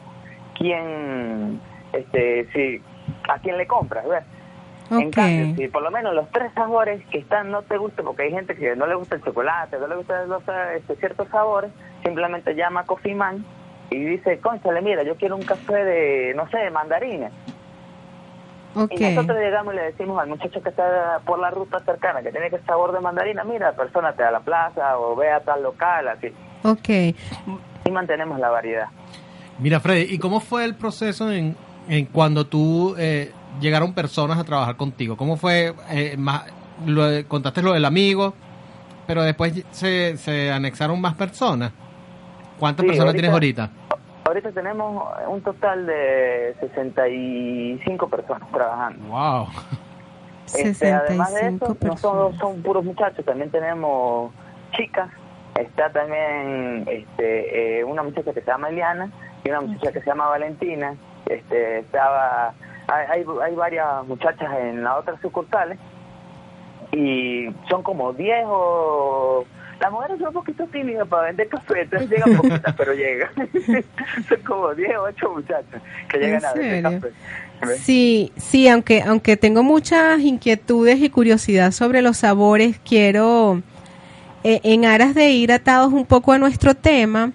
[0.57, 1.61] quién,
[1.93, 2.81] este, si,
[3.29, 4.23] a quién le compras, ¿ves?
[4.93, 5.15] En Ok.
[5.15, 8.31] cambio, si por lo menos los tres sabores que están no te gustan, porque hay
[8.31, 10.43] gente que no le gusta el chocolate, no le gustan los,
[10.77, 11.73] este, ciertos sabores,
[12.05, 13.45] simplemente llama Coffee Man
[13.93, 17.31] y dice, conchale, mira, yo quiero un café de, no sé, de mandarina.
[18.75, 18.91] Ok.
[18.93, 22.31] Y nosotros llegamos y le decimos al muchacho que está por la ruta cercana, que
[22.33, 25.63] tiene que sabor de mandarina, mira, persona te da la plaza o ve a tal
[25.63, 26.29] local, así.
[26.65, 26.89] Ok.
[27.85, 28.87] Y mantenemos la variedad.
[29.59, 31.55] Mira, Freddy, ¿y cómo fue el proceso en,
[31.89, 35.17] en cuando tú eh, llegaron personas a trabajar contigo?
[35.19, 35.75] ¿Cómo fue?
[35.91, 36.45] eh, más,
[36.87, 38.33] lo de- contaste lo del amigo,
[39.07, 41.73] pero después se, se anexaron más personas.
[42.59, 43.71] ¿Cuántas Sí, personas ahorita- tienes ahorita?
[44.33, 49.07] Ahorita tenemos un total de 65 personas trabajando.
[49.09, 49.47] Wow.
[50.57, 54.33] Este, además de 65 eso, no solo son puros muchachos, también tenemos
[54.71, 55.11] chicas.
[55.55, 59.11] Está también este, eh, una muchacha que se llama Eliana
[59.45, 60.95] y una muchacha que se llama Valentina.
[61.27, 62.55] Este, estaba,
[62.89, 65.79] hay, hay, hay varias muchachas en las otras sucursales
[66.91, 69.45] y son como 10 o...
[69.83, 73.31] Las mujeres son un poquito tímidas para vender café, entonces llegan poquitas, pero llegan.
[74.29, 77.13] son como 10 o 8 muchachas que llegan ¿En a vender café.
[77.67, 77.81] ¿Ves?
[77.81, 83.61] Sí, sí, aunque, aunque tengo muchas inquietudes y curiosidad sobre los sabores, quiero,
[84.45, 87.33] eh, en aras de ir atados un poco a nuestro tema,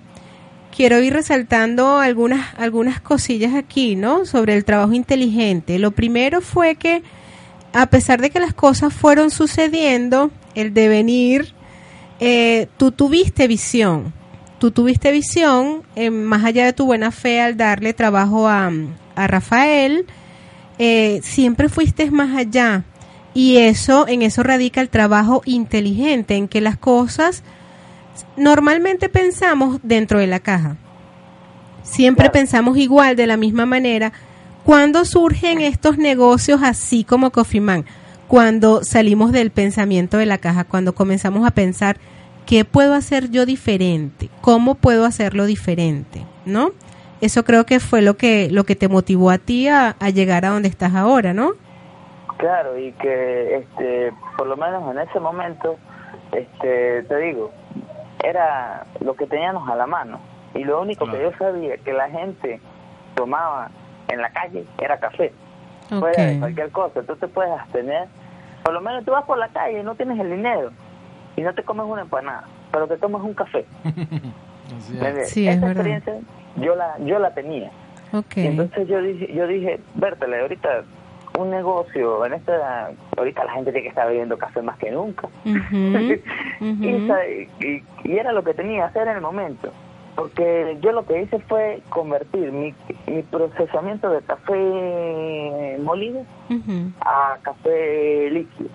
[0.74, 4.26] quiero ir resaltando algunas, algunas cosillas aquí, ¿no?
[4.26, 5.80] Sobre el trabajo inteligente.
[5.80, 7.04] Lo primero fue que,
[7.74, 11.57] a pesar de que las cosas fueron sucediendo, el devenir,
[12.20, 14.14] eh, tú tuviste visión.
[14.60, 18.72] Tú tuviste visión, eh, más allá de tu buena fe al darle trabajo a,
[19.16, 20.06] a Rafael,
[20.80, 22.84] eh, siempre fuiste más allá.
[23.36, 27.44] Y eso, en eso radica el trabajo inteligente, en que las cosas
[28.36, 30.78] normalmente pensamos dentro de la caja.
[31.84, 32.34] Siempre Claro.
[32.34, 34.12] pensamos igual, de la misma manera.
[34.66, 37.86] ¿Cuándo surgen estos negocios así como Coffee Man?
[38.28, 41.98] Cuando salimos del pensamiento de la caja, cuando comenzamos a pensar,
[42.46, 44.30] ¿qué puedo hacer yo diferente?
[44.42, 46.26] ¿Cómo puedo hacerlo diferente?
[46.46, 46.72] ¿No?
[47.22, 50.46] Eso creo que fue lo que, lo que te motivó a ti a, a llegar
[50.46, 51.54] a donde estás ahora, ¿no?
[52.38, 55.78] Claro, y que este, por lo menos en ese momento,
[56.32, 57.52] este, te digo,
[58.24, 60.20] era lo que teníamos a la mano.
[60.54, 62.60] Y lo único que yo sabía que la gente
[63.16, 63.70] tomaba
[64.10, 65.34] en la calle era café,
[65.92, 66.00] Ok.
[66.00, 67.04] fuera de cualquier cosa.
[67.04, 68.08] Tú te puedes abstener.
[68.64, 70.72] Por lo menos tú vas por la calle y no tienes el dinero
[71.36, 73.66] y no te comes una empanada, pero te tomas un café.
[75.02, 75.30] Es.
[75.30, 75.88] Sí, es Esa verdad.
[75.88, 76.14] experiencia
[76.58, 77.72] yo la, yo la tenía.
[78.12, 78.36] Ok.
[78.38, 80.84] Y entonces yo dije, yo dije, Bertale, ahorita
[81.40, 85.28] un negocio, en esta, ahorita la gente tiene que estar bebiendo café más que nunca.
[85.46, 85.54] Ujú,
[86.62, 87.08] y, ujú.
[87.08, 89.72] sabe- y- y era lo que tenía que hacer en el momento.
[90.18, 92.74] Porque yo lo que hice fue convertir mi,
[93.06, 96.26] mi procesamiento de café molido
[97.02, 98.70] a café líquido.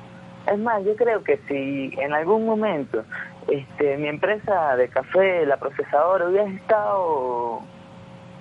[0.47, 3.03] Es más, yo creo que si en algún momento
[3.49, 7.63] este, mi empresa de café, la procesadora, hubiera estado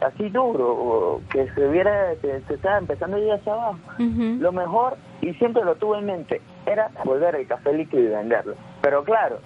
[0.01, 4.51] así duro, o que se hubiera, que se estaba empezando a ir hacia abajo, lo
[4.51, 8.55] mejor, y siempre lo tuve en mente, era volver el café líquido y venderlo.
[8.81, 9.39] Pero claro,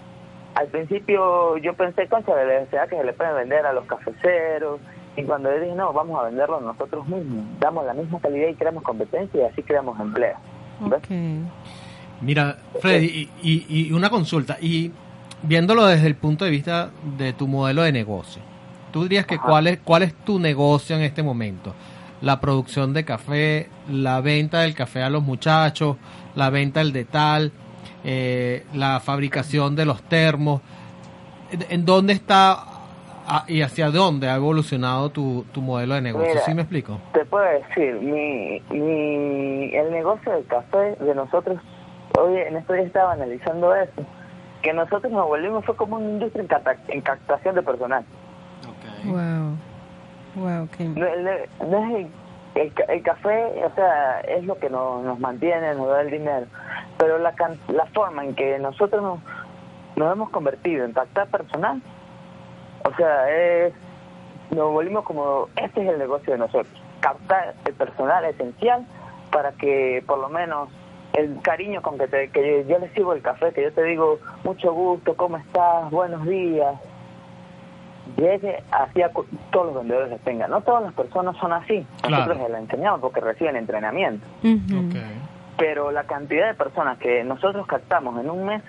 [0.55, 4.79] al principio yo pensé, concha, de la que se le puede vender a los cafeceros,
[5.17, 8.55] y cuando yo dije, no, vamos a venderlo nosotros mismos, damos la misma calidad y
[8.55, 10.35] creamos competencia y así creamos empleo.
[12.21, 14.91] Mira, Freddy, y, y- y una consulta, y
[15.43, 18.41] viéndolo desde el punto de vista de tu modelo de negocio,
[18.91, 19.45] tú dirías que Ajá.
[19.45, 21.73] cuál es, cuál es tu negocio en este momento?
[22.21, 25.97] La producción de café, la venta del café a los muchachos,
[26.35, 27.51] la venta del detal,
[28.05, 30.61] eh, la fabricación de los termos.
[31.69, 32.57] ¿En, dónde está
[33.27, 36.29] ah, ¿y hacia dónde ha evolucionado tu, tu modelo de negocio?
[36.29, 36.41] Mira.
[36.45, 36.99] ¿Sí me explico?
[37.13, 41.59] Te puedo decir, mi, mi, el negocio del café de nosotros,
[42.19, 44.03] hoy en estos días estaba analizando eso,
[44.61, 48.05] que nosotros nos volvimos fue como una industria en, capta- en captación de personal.
[49.05, 49.57] Wow.
[50.35, 52.07] Wow, qué- No, es el,
[52.55, 56.47] el el café, o sea, es lo que nos, nos mantiene, nos da el dinero,
[56.97, 57.33] pero la,
[57.67, 59.19] la forma en que nosotros nos,
[59.95, 61.81] nos hemos convertido en captar personal,
[62.83, 63.73] o sea, es,
[64.51, 68.85] nos volvimos como, este es el negocio de nosotros, captar el personal esencial
[69.31, 70.69] para que por lo menos
[71.13, 73.83] el cariño con que, te, que yo, yo le sirvo el café, que yo te
[73.83, 75.89] digo mucho gusto, ¿cómo estás?
[75.91, 76.75] Buenos días,
[78.17, 79.11] llegue hacia
[79.51, 80.51] todos los vendedores que tengan.
[80.51, 81.85] No todas las personas son así.
[82.03, 82.49] Nosotros Claro.
[82.49, 84.25] les enseñamos porque reciben entrenamiento.
[85.57, 88.61] Pero la cantidad de personas que nosotros captamos en un mes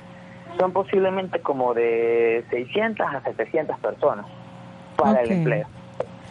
[0.59, 4.27] son posiblemente como de 600 a 700 personas
[4.97, 5.67] para el empleo.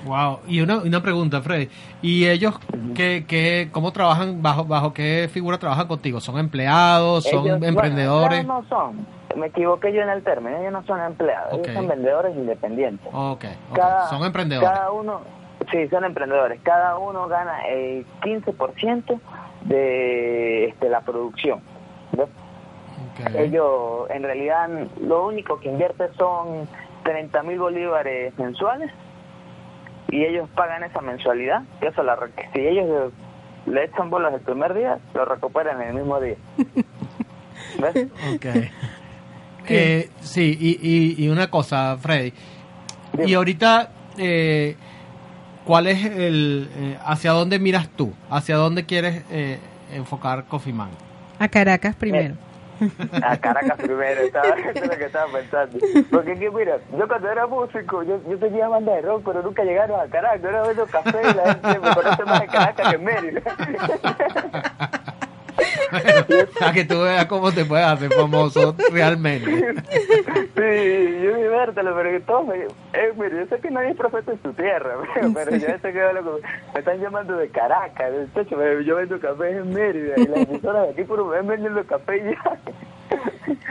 [0.05, 0.39] Wow.
[0.47, 1.67] Y una, una pregunta, Freddy.
[2.01, 2.55] ¿Y ellos
[2.95, 6.21] qué, qué, cómo trabajan, bajo, bajo qué figura trabajan contigo?
[6.21, 7.23] ¿Son empleados?
[7.25, 8.45] ¿Son Ellos, emprendedores?
[8.45, 9.05] no son.
[9.35, 10.57] Me equivoqué yo en el término.
[10.57, 11.53] Ellos no son empleados.
[11.53, 13.07] Ellos son vendedores independientes.
[13.13, 13.75] ok, ok.
[13.75, 14.69] Cada- Son emprendedores.
[14.69, 15.21] Cada uno,
[15.71, 16.59] sí, son emprendedores.
[16.63, 19.19] Cada uno gana el 15%
[19.65, 21.61] de este, la producción.
[23.37, 24.69] Ellos, en realidad,
[25.01, 26.67] lo único que invierte son
[27.03, 28.91] 30 mil bolívares mensuales
[30.09, 31.63] y ellos pagan esa mensualidad.
[31.79, 32.17] Que eso la,
[32.53, 33.13] si ellos
[33.65, 36.35] le echan bolas el primer día, lo recuperan en el mismo día.
[37.79, 38.07] ¿Ves?
[38.35, 38.45] Ok.
[39.67, 42.33] Eh, sí, y, y, y una cosa, Freddy.
[43.25, 44.75] Y ahorita, eh,
[45.65, 46.69] ¿cuál es el.
[46.75, 48.13] eh, ¿Hacia dónde miras tú?
[48.29, 49.59] ¿Hacia dónde quieres eh,
[49.93, 50.89] enfocar Coffee Man?
[51.39, 52.35] A Caracas primero.
[53.23, 55.77] A Caracas primero, estaba, eso es lo que estaba pensando.
[56.11, 59.63] Porque que mira, yo cuando era músico, yo, yo tenía banda de rock, pero nunca
[59.63, 60.41] llegaron a Caracas.
[60.41, 63.41] Yo era vendo café y la gente me conoce más en Caracas que en Mérida.
[66.59, 69.45] Para que tú veas cómo te puedes hacer famoso realmente.
[70.55, 72.55] Sí, yo mi vértelo, pero que todos me...
[72.93, 75.93] Eh, mire, yo sé que nadie es profeta en su tierra, pero, pero yo sé
[75.93, 76.39] que loco,
[76.73, 78.11] me están llamando de Caracas.
[78.33, 81.37] De hecho, me- yo vendo café en Mérida y las emisoras de aquí por me
[81.37, 82.57] ven vendiendo café y ya.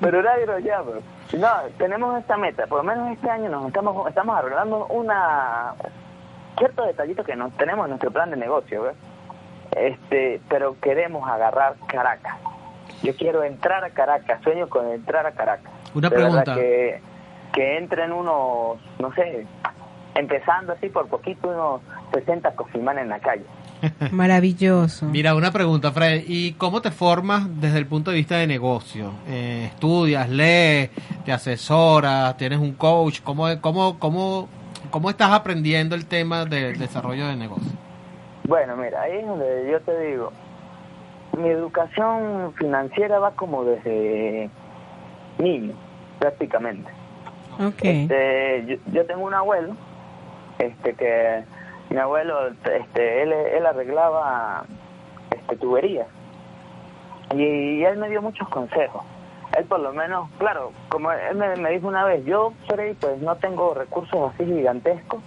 [0.00, 0.92] Pero nadie nos llama.
[1.36, 2.66] No, tenemos esta meta.
[2.66, 5.74] Por lo menos este año nos estamos estamos arreglando una
[6.58, 8.94] ciertos detallitos que nos tenemos en nuestro plan de negocio, ¿ves?
[9.76, 12.36] Este, pero queremos agarrar Caracas.
[13.02, 15.72] Yo quiero entrar a Caracas, sueño con entrar a Caracas.
[15.94, 16.54] Una De pregunta.
[16.54, 17.00] Que,
[17.52, 19.46] que entren unos, no sé,
[20.14, 21.80] empezando así por poquito, unos
[22.12, 23.44] 60 cofimanes en la calle.
[24.10, 25.06] Maravilloso.
[25.06, 26.24] Mira, una pregunta, Freddy.
[26.26, 29.12] ¿Y cómo te formas desde el punto de vista de negocio?
[29.26, 30.90] Eh, ¿Estudias, lees,
[31.24, 33.20] te asesoras, tienes un coach?
[33.22, 34.48] ¿Cómo, cómo, cómo,
[34.90, 37.89] cómo estás aprendiendo el tema del desarrollo de negocio?
[38.50, 40.32] Bueno, mira, ahí es donde yo te digo,
[41.38, 44.50] mi educación financiera va como desde
[45.38, 45.72] niño,
[46.18, 46.90] prácticamente.
[47.64, 47.78] Ok.
[47.80, 49.76] Este, yo, yo tengo un abuelo,
[50.58, 51.44] este que
[51.90, 54.64] mi abuelo, este, él, él arreglaba
[55.30, 56.08] este, tuberías
[57.32, 59.04] y, él me dio muchos consejos.
[59.56, 63.20] Él por lo menos, claro, como él me, me dijo una vez, yo, Freddy, pues
[63.20, 65.22] no tengo recursos así gigantescos,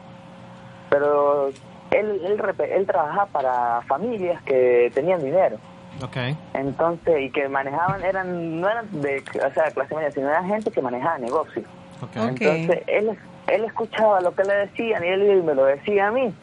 [0.90, 1.52] pero
[1.94, 5.58] él, él, él trabajaba para familias que tenían dinero.
[6.02, 6.18] Ok.
[6.54, 10.72] Entonces, y que manejaban, eran no eran de o sea, clase media, sino eran gente
[10.72, 11.66] que manejaba negocios.
[12.02, 12.18] Ok.
[12.32, 12.42] Ok.
[12.42, 16.34] Entonces, él, él escuchaba lo que le decían y él me lo decía a mí.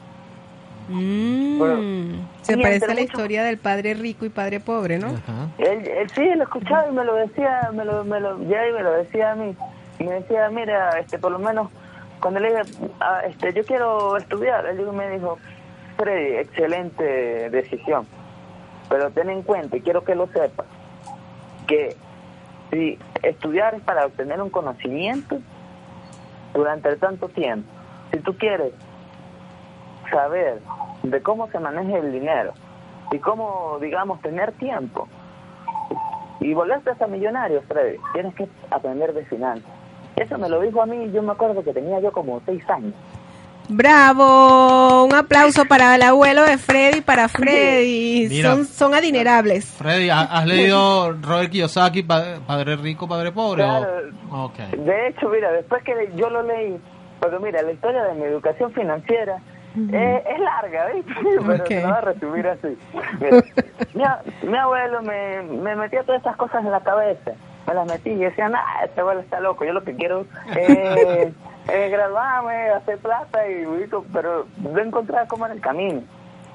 [0.88, 1.58] Mm.
[1.58, 5.08] Bueno, Se parece a la historia del padre rico y padre pobre, ¿no?
[5.08, 5.48] Ajá.
[5.58, 8.72] Él, él sí, lo escuchaba y me lo decía, me lo, me lo, ya y
[8.72, 9.54] me lo decía a mí.
[9.98, 11.68] Y me decía, mira, este, por lo menos,
[12.20, 12.62] cuando le dije,
[13.00, 15.38] ah, este, yo quiero estudiar, él me dijo,
[15.96, 18.06] Freddy, excelente decisión.
[18.88, 20.66] Pero ten en cuenta, y quiero que lo sepas,
[21.66, 21.96] que
[22.70, 25.38] si estudiar es para obtener un conocimiento
[26.54, 27.70] durante tanto tiempo,
[28.12, 28.72] si tú quieres
[30.10, 30.60] saber
[31.02, 32.52] de cómo se maneja el dinero
[33.12, 35.08] y cómo, digamos, tener tiempo
[36.40, 39.79] y volverte a millonario, Freddy, tienes que aprender de finanzas.
[40.16, 42.92] Eso me lo dijo a mí, yo me acuerdo que tenía yo como seis años.
[43.72, 48.26] Bravo, un aplauso para el abuelo de Freddy, para Freddy.
[48.28, 48.50] Mira.
[48.50, 49.64] Son, son adinerables.
[49.64, 53.62] Freddy, ¿ha- ¿has leído Robert Kiyosaki, Pa- Padre Rico, Padre Pobre?
[53.64, 54.50] o-.
[54.76, 56.76] De hecho, mira, después que yo lo leí,
[57.20, 59.36] porque mira, la historia de mi educación financiera
[59.92, 61.12] eh, es larga, ¿viste?
[61.46, 61.68] Pero Ok.
[61.68, 62.78] se lo voy a resumir así.
[63.94, 67.32] Mira, mi, abuelo me, me metía todas estas cosas en la cabeza.
[67.70, 69.64] Me las metí y decían, ah, este abuelo está loco.
[69.64, 70.68] Yo lo que quiero es
[71.68, 73.64] eh, graduarme, hacer plata, y,
[74.12, 76.02] pero lo encontraba como en el camino,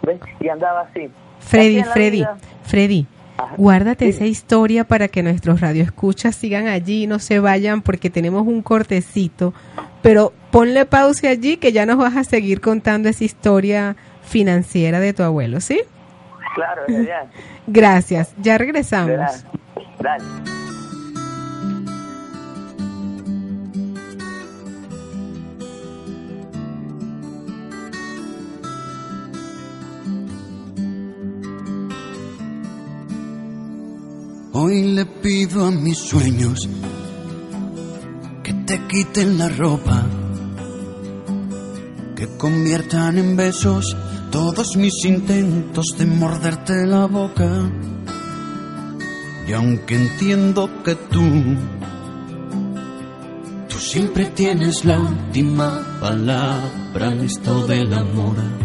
[0.02, 0.20] ¿ves?
[0.42, 1.10] Y andaba así.
[1.40, 2.38] Freddy, Freddy, vida.
[2.64, 3.56] Freddy, Ajá.
[3.56, 4.10] guárdate Sí.
[4.10, 8.62] esa historia para que nuestros radioescuchas sigan allí y no se vayan porque tenemos un
[8.62, 9.54] cortecito.
[10.02, 15.14] Pero ponle pausa allí que ya nos vas a seguir contando esa historia financiera de
[15.14, 15.82] tu abuelo, ¿sí?
[16.56, 17.26] Claro, ya, ya.
[17.68, 19.46] Gracias, ya regresamos.
[20.00, 20.65] Dale.
[34.58, 36.70] Hoy le pido a mis sueños
[38.42, 40.08] que te quiten la ropa,
[42.16, 43.98] que conviertan en besos
[44.32, 47.70] todos mis intentos de morderte la boca.
[49.46, 51.26] Y aunque entiendo que tú,
[53.68, 58.65] tú siempre tienes la última palabra en esto del amor.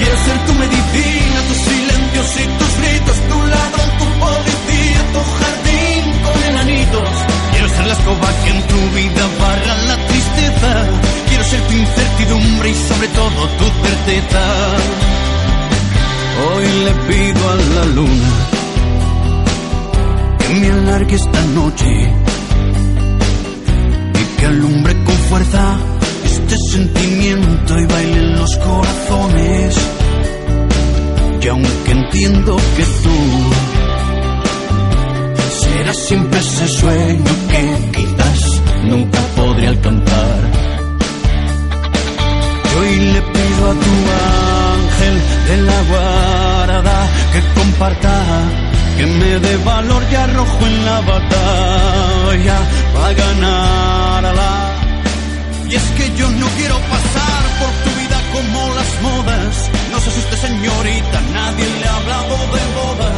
[0.00, 6.02] Quiero ser tu medicina, tus silencios y tus gritos, tu ladrón, tu policía, tu jardín
[6.24, 7.10] con enanitos.
[7.52, 10.70] Quiero ser la escoba que en tu vida barra la tristeza.
[11.28, 14.42] Quiero ser tu incertidumbre y sobre todo tu certeza.
[16.46, 18.30] Hoy le pido a la luna
[20.38, 21.90] que me alargue esta noche
[24.14, 25.76] y que alumbre con fuerza
[26.24, 27.09] este sentimiento
[32.12, 33.16] entiendo que tú
[35.60, 40.40] serás siempre ese sueño que quizás nunca podré alcanzar.
[42.78, 43.94] Hoy le pido a tu
[44.74, 45.16] ángel
[45.48, 48.16] de la guarda que comparta,
[48.96, 52.58] que me dé valor y arrojo en la batalla
[52.92, 54.52] para ganarla.
[55.68, 59.70] Y es que yo no quiero pasar por tu vida como las modas.
[60.00, 63.10] No se asuste señorita, nadie le ha hablado de boda.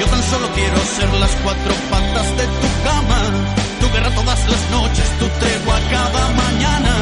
[0.00, 3.20] Yo tan solo quiero ser las cuatro patas de tu cama.
[3.78, 6.92] Tu guerra todas las noches, tu tregua cada mañana.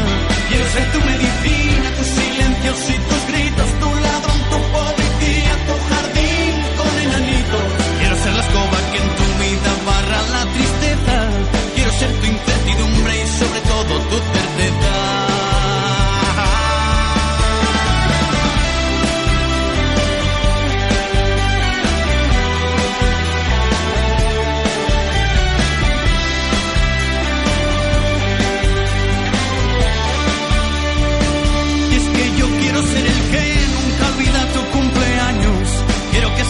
[0.50, 6.52] Quiero ser tu medicina, tus silencios y tus gritos, tu ladrón, tu policía, tu jardín
[6.76, 7.68] con enanitos.
[8.00, 11.16] Quiero ser la escoba que en tu vida barra la tristeza.
[11.74, 14.51] Quiero ser tu incertidumbre y sobre todo tu certeza.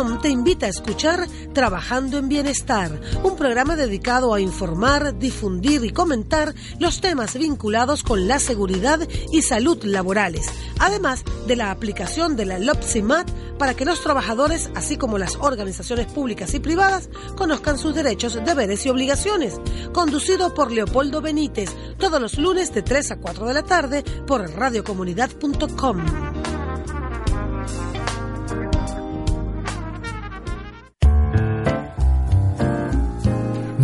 [0.00, 6.54] Te invita a escuchar Trabajando en Bienestar, un programa dedicado a informar, difundir y comentar
[6.78, 10.46] los temas vinculados con la seguridad y salud laborales,
[10.78, 16.06] además de la aplicación de la LOPSIMAT para que los trabajadores, así como las organizaciones
[16.06, 19.60] públicas y privadas, conozcan sus derechos, deberes y obligaciones.
[19.92, 24.50] Conducido por Leopoldo Benítez, todos los lunes de 3 a 4 de la tarde por
[24.50, 26.39] radiocomunidad.com.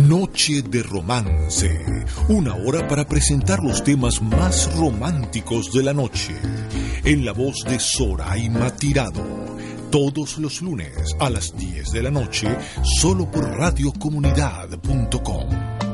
[0.07, 2.05] Noche de Romance.
[2.29, 6.33] Una hora para presentar los temas más románticos de la noche.
[7.03, 9.25] En la voz de Soraima Tirado.
[9.91, 12.47] Todos los lunes a las 10 de la noche,
[12.83, 15.86] solo por radiocomunidad.com.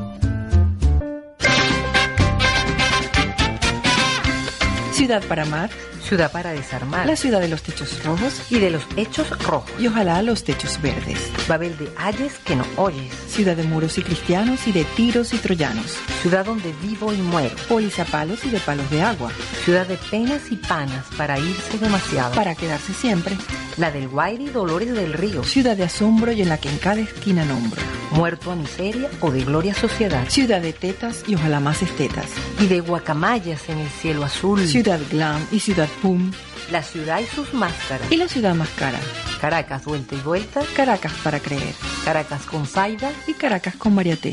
[4.94, 5.70] Ciudad para amar,
[6.04, 9.68] ciudad para desarmar, la ciudad de los techos rojos y de los hechos rojos.
[9.80, 11.18] Y ojalá los techos verdes.
[11.48, 13.12] Babel de ayes que no oyes.
[13.26, 15.98] Ciudad de muros y cristianos y de tiros y troyanos.
[16.22, 17.56] Ciudad donde vivo y muero.
[17.68, 19.32] Polizapalos y de palos de agua.
[19.64, 22.32] Ciudad de penas y panas para irse demasiado.
[22.36, 23.36] Para quedarse siempre.
[23.76, 25.42] La del Guairi Dolores del Río.
[25.42, 27.82] Ciudad de asombro y en la que en cada esquina nombro.
[28.14, 30.24] Muerto a miseria o de gloria sociedad.
[30.28, 32.26] Ciudad de tetas y ojalá más estetas.
[32.60, 34.64] Y de guacamayas en el cielo azul.
[34.68, 36.30] Ciudad glam y ciudad pum.
[36.70, 38.10] La ciudad y sus máscaras.
[38.12, 39.00] Y la ciudad más cara.
[39.40, 40.62] Caracas vuelta y vuelta.
[40.76, 41.74] Caracas para creer.
[42.04, 44.32] Caracas con Zaida y Caracas con Mariaté.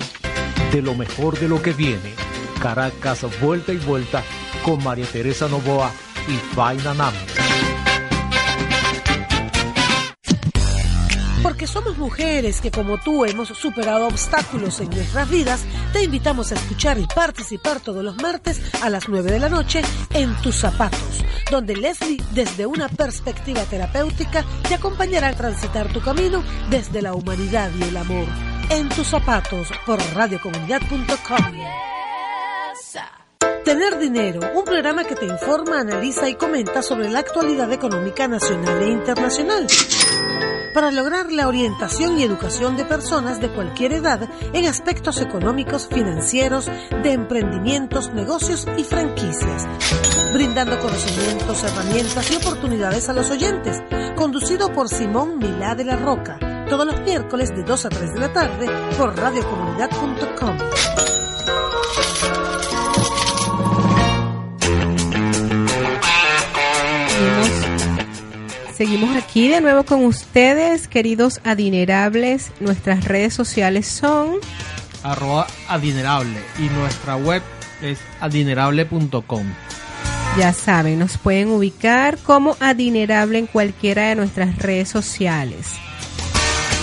[0.71, 2.13] De lo mejor de lo que viene.
[2.61, 4.23] Caracas vuelta y vuelta
[4.63, 5.91] con María Teresa Novoa
[6.27, 7.13] y Faina Nam.
[11.43, 15.61] Porque somos mujeres que como tú hemos superado obstáculos en nuestras vidas,
[15.91, 19.81] te invitamos a escuchar y participar todos los martes a las 9 de la noche
[20.13, 26.43] en Tus Zapatos, donde Leslie desde una perspectiva terapéutica te acompañará a transitar tu camino
[26.69, 28.27] desde la humanidad y el amor.
[28.69, 31.55] En Tus Zapatos por radiocomunidad.com.
[33.65, 38.81] Tener Dinero, un programa que te informa, analiza y comenta sobre la actualidad económica nacional
[38.81, 39.67] e internacional
[40.73, 46.65] para lograr la orientación y educación de personas de cualquier edad en aspectos económicos, financieros,
[47.03, 49.67] de emprendimientos, negocios y franquicias,
[50.33, 53.77] brindando conocimientos, herramientas y oportunidades a los oyentes,
[54.15, 58.19] conducido por Simón Milá de la Roca, todos los miércoles de 2 a 3 de
[58.19, 58.67] la tarde
[58.97, 60.57] por radiocomunidad.com.
[68.75, 72.51] Seguimos aquí de nuevo con ustedes, queridos adinerables.
[72.59, 74.37] Nuestras redes sociales son
[75.03, 77.41] arroba adinerable y nuestra web
[77.81, 79.45] es adinerable.com.
[80.37, 85.75] Ya saben, nos pueden ubicar como adinerable en cualquiera de nuestras redes sociales.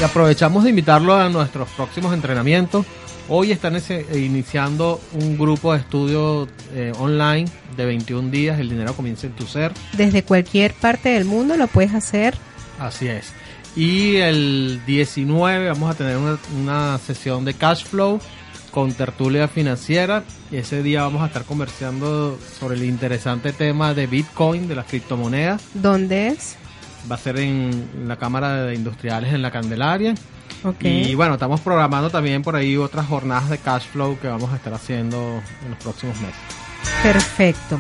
[0.01, 2.85] Y aprovechamos de invitarlo a nuestros próximos entrenamientos.
[3.29, 8.59] Hoy están ese- iniciando un grupo de estudio eh, online de 21 días.
[8.59, 9.73] El dinero comienza en tu ser.
[9.93, 12.35] Desde cualquier parte del mundo lo puedes hacer.
[12.79, 13.33] Así es.
[13.77, 18.19] Y el 19 vamos a tener una, una sesión de cash flow
[18.71, 20.25] con tertulia financiera.
[20.51, 25.63] Ese día vamos a estar conversando sobre el interesante tema de Bitcoin, de las criptomonedas.
[25.75, 26.57] ¿Dónde es?
[27.11, 30.15] Va a ser en la Cámara de Industriales en la Candelaria.
[30.65, 30.85] Ok.
[30.85, 34.57] Y bueno, estamos programando también por ahí otras jornadas de cash flow que vamos a
[34.57, 36.37] estar haciendo en los próximos meses.
[37.03, 37.79] Perfecto.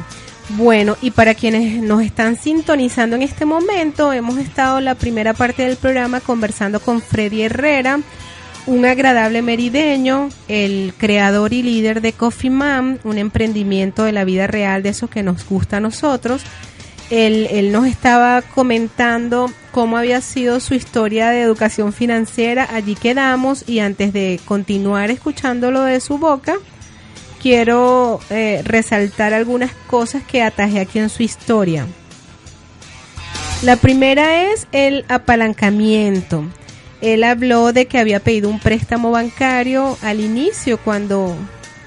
[0.50, 5.64] Bueno, y para quienes nos están sintonizando en este momento, hemos estado la primera parte
[5.64, 8.00] del programa conversando con Freddy Herrera,
[8.66, 14.46] un agradable merideño, el creador y líder de Coffee Man, un emprendimiento de la vida
[14.46, 16.42] real de esos que nos gusta a nosotros.
[17.10, 22.68] Él, él nos estaba comentando cómo había sido su historia de educación financiera.
[22.70, 26.56] Allí quedamos y antes de continuar escuchándolo de su boca,
[27.40, 31.86] quiero eh, resaltar algunas cosas que atajé aquí en su historia.
[33.62, 36.44] La primera es el apalancamiento.
[37.00, 41.36] Él habló de que había pedido un préstamo bancario al inicio cuando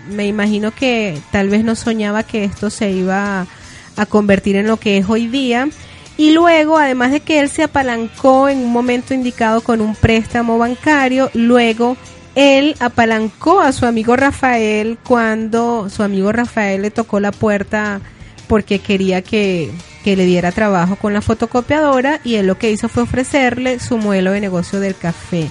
[0.10, 3.48] me imagino que tal vez no soñaba que esto se iba a,
[3.96, 5.70] a convertir en lo que es hoy día.
[6.18, 10.58] Y luego, además de que él se apalancó en un momento indicado con un préstamo
[10.58, 11.98] bancario, luego
[12.36, 18.02] él apalancó a su amigo Rafael cuando su amigo Rafael le tocó la puerta
[18.48, 19.72] porque quería que,
[20.04, 23.98] que le diera trabajo con la fotocopiadora y él lo que hizo fue ofrecerle su
[23.98, 25.50] modelo de negocio del café.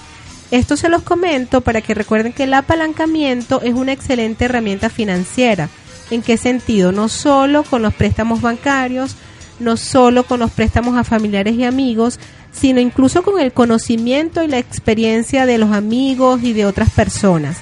[0.51, 5.69] Esto se los comento para que recuerden que el apalancamiento es una excelente herramienta financiera.
[6.11, 6.93] ¿En qué sentido?
[6.93, 9.17] No solo con los préstamos bancarios,
[9.59, 12.19] no solo con los préstamos a familiares y amigos,
[12.53, 17.59] sino incluso con el conocimiento y la experiencia de los amigos y de otras personas.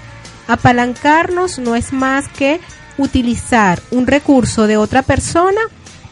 [0.46, 2.60] Apalancarnos no es más que
[2.96, 5.60] utilizar un recurso de otra persona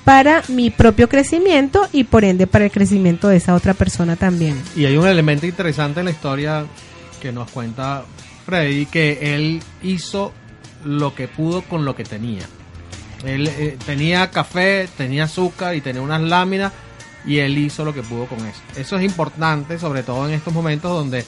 [0.05, 4.61] para mi propio crecimiento y por ende para el crecimiento de esa otra persona también.
[4.77, 6.65] Y hay un elemento interesante en la historia
[7.21, 8.05] que nos cuenta
[8.45, 10.33] Freddy, que él hizo
[10.87, 12.47] lo que pudo con lo que tenía.
[13.25, 16.73] Él eh, tenía café, tenía azúcar y tenía unas láminas
[17.27, 18.61] y él hizo lo que pudo con eso.
[18.77, 21.25] Eso es importante, sobre todo en estos momentos donde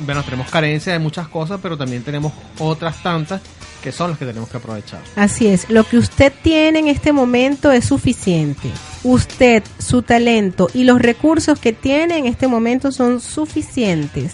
[0.00, 3.40] bueno, tenemos carencia de muchas cosas, pero también tenemos otras tantas
[3.82, 5.00] que son las que tenemos que aprovechar.
[5.14, 8.70] Así es, lo que usted tiene en este momento es suficiente.
[9.02, 14.32] Usted, su talento y los recursos que tiene en este momento son suficientes.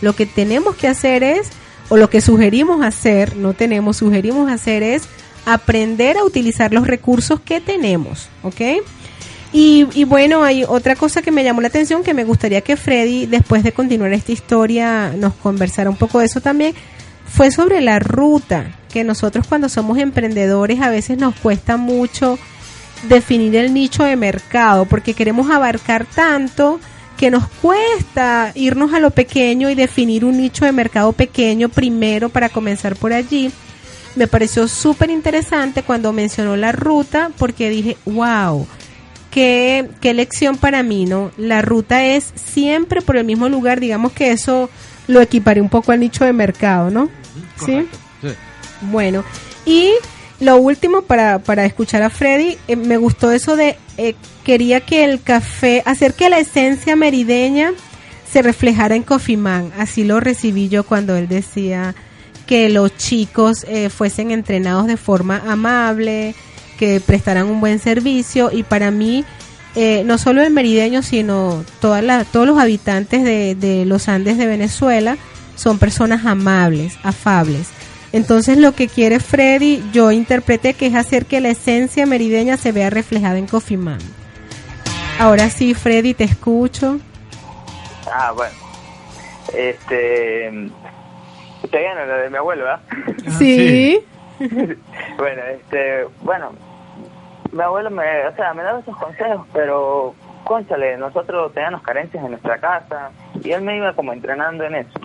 [0.00, 1.48] Lo que tenemos que hacer es,
[1.88, 5.04] o lo que sugerimos hacer, no tenemos, sugerimos hacer es
[5.44, 8.60] aprender a utilizar los recursos que tenemos, ¿ok?
[9.52, 12.76] Y, y, bueno, hay otra cosa que me llamó la atención que me gustaría que
[12.76, 16.74] Freddy, después de continuar esta historia, nos conversara un poco de eso también,
[17.26, 22.38] fue sobre la ruta, que nosotros cuando somos emprendedores a veces nos cuesta mucho
[23.08, 26.80] definir el nicho de mercado, porque queremos abarcar tanto
[27.22, 32.30] que nos cuesta irnos a lo pequeño y definir un nicho de mercado pequeño primero
[32.30, 33.52] para comenzar por allí.
[34.16, 38.66] Me pareció súper interesante cuando mencionó la ruta porque dije, wow,
[39.30, 41.30] qué, qué lección para mí, ¿no?
[41.36, 44.68] La ruta es siempre por el mismo lugar, digamos que eso
[45.06, 47.08] lo equiparé un poco al nicho de mercado, ¿no?
[47.64, 47.86] ¿Sí?
[48.80, 49.22] Bueno,
[49.64, 49.92] y
[50.42, 54.14] lo último para, para escuchar a Freddy, eh, me gustó eso de eh,
[54.44, 57.72] quería que el café, hacer que la esencia merideña
[58.30, 59.72] se reflejara en Coffee Man.
[59.78, 61.94] Así lo recibí yo cuando él decía
[62.46, 66.34] que los chicos eh, fuesen entrenados de forma amable,
[66.78, 69.24] que prestaran un buen servicio y para mí
[69.76, 74.46] eh, no solo el merideño sino toda la, todos los habitantes de los Andes de
[74.46, 75.16] Venezuela
[75.54, 77.68] son personas amables, afables.
[78.12, 82.72] Entonces lo que quiere Freddy, yo interpreté que es hacer que la esencia merideña se
[82.72, 83.98] vea reflejada en Coffee Man.
[85.18, 86.98] Ahora sí, Freddy, te escucho.
[88.12, 88.54] Ah, bueno.
[89.54, 90.50] Este.
[91.62, 92.80] Usted gana lo de mi abuelo, ¿verdad?
[93.38, 94.04] Sí.
[94.38, 96.06] bueno, este.
[96.22, 96.52] Bueno,
[97.52, 102.32] mi abuelo me, o sea, me daba esos consejos, pero, conchale, nosotros teníamos carencias en
[102.32, 103.10] nuestra casa
[103.42, 105.00] y él me iba como entrenando en eso.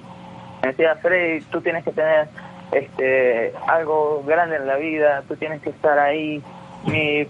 [0.62, 2.28] Me decía, Freddy, tú tienes que tener
[2.72, 6.42] este algo grande en la vida, tú tienes que estar ahí.
[6.86, 7.28] Mi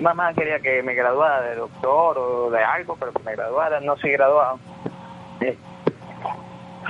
[0.00, 3.96] mamá quería que me graduara de doctor o de algo, pero que me graduara, no
[3.98, 4.58] soy graduado.
[5.40, 5.56] Eh,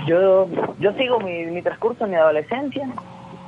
[0.07, 0.49] yo
[0.79, 2.89] yo sigo mi, mi transcurso en mi adolescencia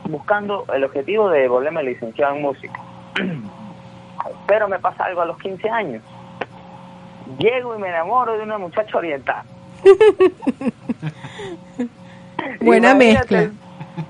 [0.09, 2.81] buscando el objetivo de volverme licenciado en música.
[4.47, 6.03] Pero me pasa algo a los 15 años.
[7.39, 9.43] Llego y me enamoro de una muchacha oriental.
[12.61, 13.51] Buena mezcla.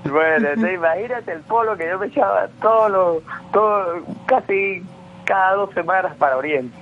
[0.03, 4.83] Bueno, entonces imagínate el polo que yo me echaba todos los, todo, casi
[5.25, 6.75] cada dos semanas para Oriente.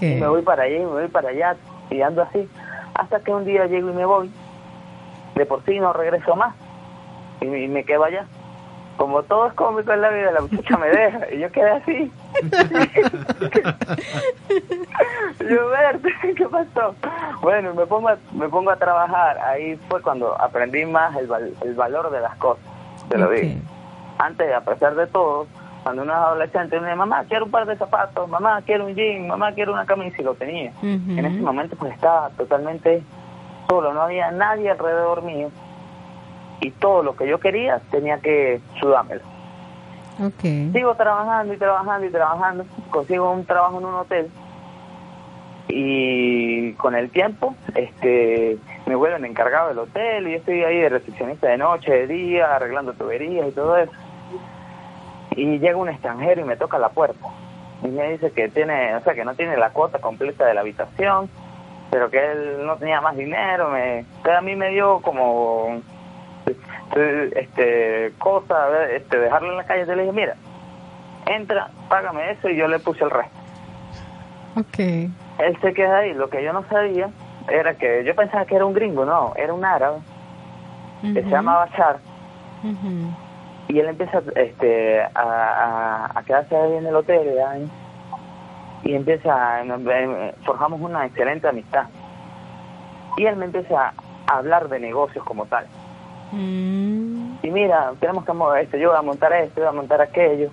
[0.00, 1.56] Y me voy para allá, me voy para allá,
[1.90, 2.48] y ando así.
[2.94, 4.30] Hasta que un día llego y me voy.
[5.34, 6.54] De por sí no regreso más.
[7.40, 8.26] Y me quedo allá.
[8.96, 11.20] Como todo es cómico en la vida, la muchacha me deja.
[11.32, 12.12] Y yo quedé así.
[15.50, 16.94] yo, verte, ¿qué pasó?
[17.42, 19.38] Bueno, me pongo, a, me pongo a trabajar.
[19.38, 22.64] Ahí fue cuando aprendí más el, val- el valor de las cosas.
[23.08, 23.32] Te lo Ok.
[23.32, 23.60] digo.
[24.18, 25.46] Antes, a pesar de todo,
[25.82, 28.94] cuando uno es adolescente, uno dice, mamá, quiero un par de zapatos, mamá, quiero un
[28.94, 30.72] jean, mamá, quiero una camisa, y lo tenía.
[30.82, 33.02] En ese momento pues estaba totalmente
[33.68, 35.50] solo, no había nadie alrededor mío
[36.64, 39.20] y todo lo que yo quería tenía que sudármelo.
[40.72, 44.30] Sigo trabajando y trabajando y trabajando, consigo un trabajo en un hotel.
[45.68, 48.56] Y con el tiempo este
[48.86, 52.54] me vuelven encargado del hotel y yo estoy ahí de recepcionista de noche, de día,
[52.54, 53.92] arreglando tuberías y todo eso.
[55.36, 57.26] Y llega un extranjero y me toca la puerta.
[57.82, 60.62] Y me dice que tiene, o sea, que no tiene la cuota completa de la
[60.62, 61.28] habitación,
[61.90, 65.82] pero que él no tenía más dinero, me, o sea, a mí me dio como
[67.00, 70.34] este cosa, eh, este dejarlo en la calle, te le dije, mira,
[71.26, 73.32] entra, págame eso y yo le puse el resto.
[74.56, 74.78] Ok.
[74.78, 77.10] Él se queda ahí, lo que yo no sabía
[77.48, 79.98] era que yo pensaba que era un gringo, no, era un árabe
[81.02, 81.30] que se Ujú.
[81.30, 81.98] llamaba Char
[82.62, 83.10] Ujú.
[83.68, 87.58] y él empieza este a, a, a quedarse ahí en el hotel ¿ya?
[88.84, 91.86] y empieza a- eh, forjamos una excelente amistad
[93.18, 93.92] y él me empieza
[94.26, 95.66] a hablar de negocios como tal
[96.34, 97.38] Mm.
[97.42, 100.00] y mira tenemos que mo- este yo voy a montar esto yo voy a montar
[100.00, 100.50] aquello.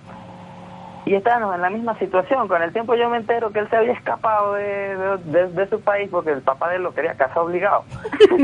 [1.03, 2.47] Y estábamos en la misma situación.
[2.47, 6.29] Con el tiempo yo me entero que él se había escapado de, su país porque
[6.31, 7.83] el papá de él lo quería casar obligado.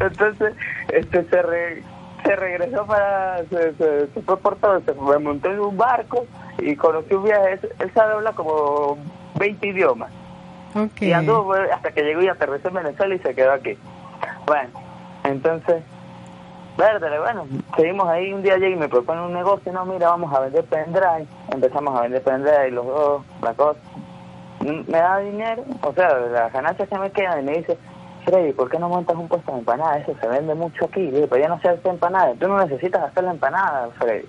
[0.00, 0.54] Entonces
[0.88, 1.82] este se re-
[2.24, 6.24] se regresó para se, se, se fue por todo se montó en un barco
[6.58, 7.60] y conoció un viaje.
[7.80, 8.96] Él sabe hablar como
[9.38, 10.10] 20 idiomas
[11.00, 13.78] Y anduvo hasta que llegó y aterrizó en Venezuela y se quedó aquí
[14.46, 14.70] bueno
[15.24, 15.82] entonces
[16.76, 17.46] Verdad, bueno,
[17.76, 20.64] seguimos ahí, un día llega y me propone un negocio, no, mira, vamos a vender
[20.64, 23.78] pendrive, empezamos a vender pendrive los dos, la cosa,
[24.60, 27.78] me da dinero, o sea, las ganancias que me quedan, y me dice,
[28.24, 29.98] Freddy, ¿por qué no montas un puesto de empanada?
[29.98, 31.10] Eso se vende mucho aquí.
[31.10, 32.34] Digo, pero ya no sé hacer empanada.
[32.38, 34.26] Tú no necesitas hacer la empanada, Freddy.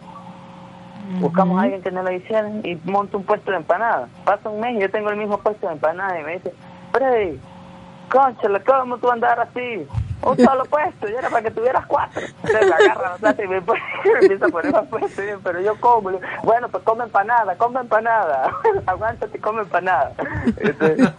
[1.19, 4.07] Buscamos a alguien que no lo hiciera y monta un puesto de empanada.
[4.23, 6.53] Pasa un mes y yo tengo el mismo puesto de empanada y me dice,
[6.91, 7.39] Freddy,
[8.09, 9.87] conchale, ¿cómo tú andar así?
[10.21, 12.21] Un solo puesto, ya era para que tuvieras cuatro.
[12.43, 15.61] Entonces me agarra la plata y me, pone- me empieza a poner más yo, Pero
[15.61, 16.11] yo como.
[16.43, 18.51] Bueno, pues come empanada, come empanada.
[18.87, 20.13] Aguántate come empanada.
[20.57, 21.09] Entonces,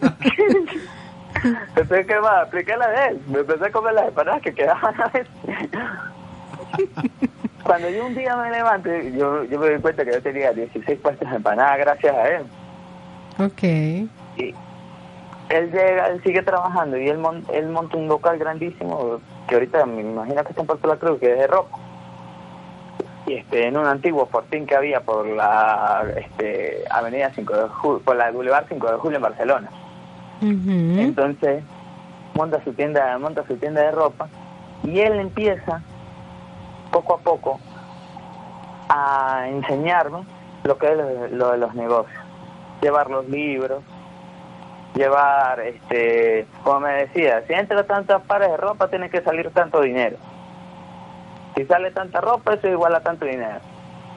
[1.45, 2.47] entonces, ¿qué más?
[2.47, 3.20] Apliqué la de él.
[3.28, 5.28] Me empecé a comer las empanadas que quedaban a veces.
[7.66, 11.00] Cuando yo un día me levanto, yo, yo me doy cuenta que yo tenía 16
[11.00, 12.42] puestos de empanadas gracias a él.
[13.38, 13.62] Ok.
[13.62, 14.54] Y
[15.48, 19.84] él llega, él sigue trabajando y él, mon- él monta un local grandísimo que ahorita
[19.86, 21.68] me imagino que está en Puerto La Cruz, que es de rock.
[23.26, 28.00] Y este, en un antiguo fortín que había por la este, avenida 5 de Julio,
[28.04, 29.68] por la Boulevard 5 de Julio en Barcelona.
[31.00, 31.64] Entonces
[32.34, 34.28] monta su tienda, monta su tienda de ropa
[34.84, 35.80] y él empieza
[36.91, 37.61] poco a poco
[38.89, 40.24] a enseñarme
[40.64, 42.20] lo que es lo, lo de los negocios,
[42.80, 43.82] llevar los libros,
[44.97, 49.80] llevar, este, como me decía, si entra tantas pares de ropa tiene que salir tanto
[49.80, 50.16] dinero.
[51.55, 53.61] Si sale tanta ropa eso es igual a tanto dinero.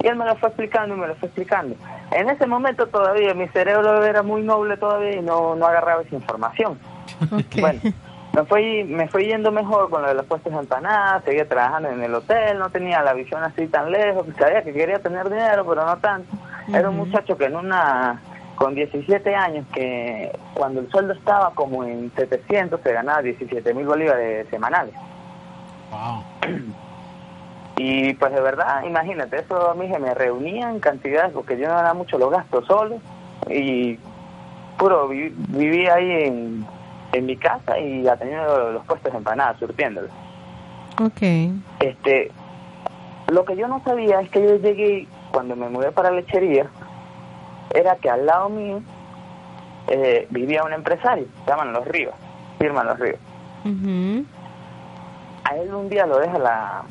[0.02, 1.76] Y él me lo fue explicando y me lo fue explicando.
[2.12, 6.16] En ese momento todavía mi cerebro era muy noble todavía y no, no agarraba esa
[6.16, 6.80] información.
[7.60, 7.82] Bueno,
[8.34, 11.90] me fui, me fui yendo mejor con lo de los puestos de empanadas, seguía trabajando
[11.90, 15.66] en el hotel, no tenía la visión así tan lejos, sabía que quería tener dinero,
[15.68, 16.36] pero no tanto.
[16.68, 18.22] Era un muchacho que en una,
[18.56, 23.88] con 17 años, que cuando el sueldo estaba como en 700, se ganaba 17 mil
[23.88, 24.94] bolívares semanales.
[27.78, 31.68] Y pues de verdad, imagínate, eso a mí se me reunía en cantidades, porque yo
[31.70, 33.00] no era mucho los gastos solo,
[33.50, 33.98] y
[34.78, 36.66] puro vi- vivía ahí en,
[37.12, 40.12] en mi casa y atendiendo los puestos de empanadas, surtiéndolos.
[41.02, 41.22] Ok.
[41.80, 42.32] Este,
[43.32, 46.70] lo que yo no sabía es que yo llegué, cuando me mudé para lechería,
[47.74, 48.82] era que al lado mío
[49.88, 52.14] eh, vivía un empresario, se llaman Los Ríos,
[52.60, 53.20] firman Los Ríos.
[53.66, 54.26] Ujú.
[55.44, 56.84] A él un día lo deja la,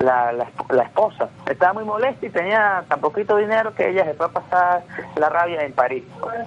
[0.00, 1.28] la, la, esp- la esposa.
[1.46, 4.82] Estaba muy molesta y tenía tan poquito dinero que ella se fue a pasar
[5.16, 6.04] la rabia en París.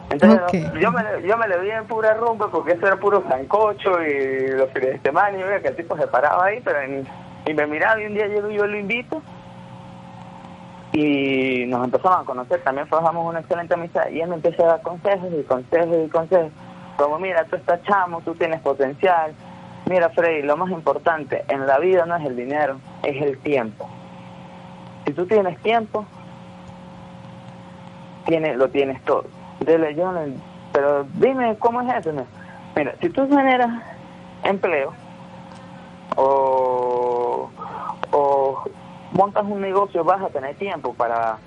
[0.10, 0.40] Entonces
[0.80, 4.48] yo, me, yo me le vi en pura rumba porque eso era puro sancocho y
[4.50, 7.08] los fines de semana y yo que el tipo se paraba ahí, pero en-
[7.46, 9.22] y me miraba y un día yo, yo lo invito
[10.94, 14.68] y nos empezamos a conocer, también forjamos una excelente amistad y él me empieza a
[14.68, 16.52] dar consejos y consejos y consejos,
[16.98, 19.34] como mira, tú estás chamo, tú tienes potencial,
[19.90, 23.88] mira Freddy, lo más importante en la vida no es el dinero, es el tiempo.
[25.06, 26.06] Si tú tienes tiempo,
[28.26, 29.26] tienes, lo tienes todo.
[29.60, 30.12] Dile, yo
[30.72, 32.12] pero dime cómo es eso.
[32.76, 33.70] Mira, si tú generas
[34.44, 34.94] empleo
[36.16, 37.50] o,
[38.12, 38.64] o
[39.12, 41.38] montas un negocio, vas a tener tiempo para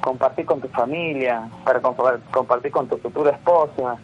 [0.00, 3.96] compartir con tu familia, para compa- compartir con tu futura esposa,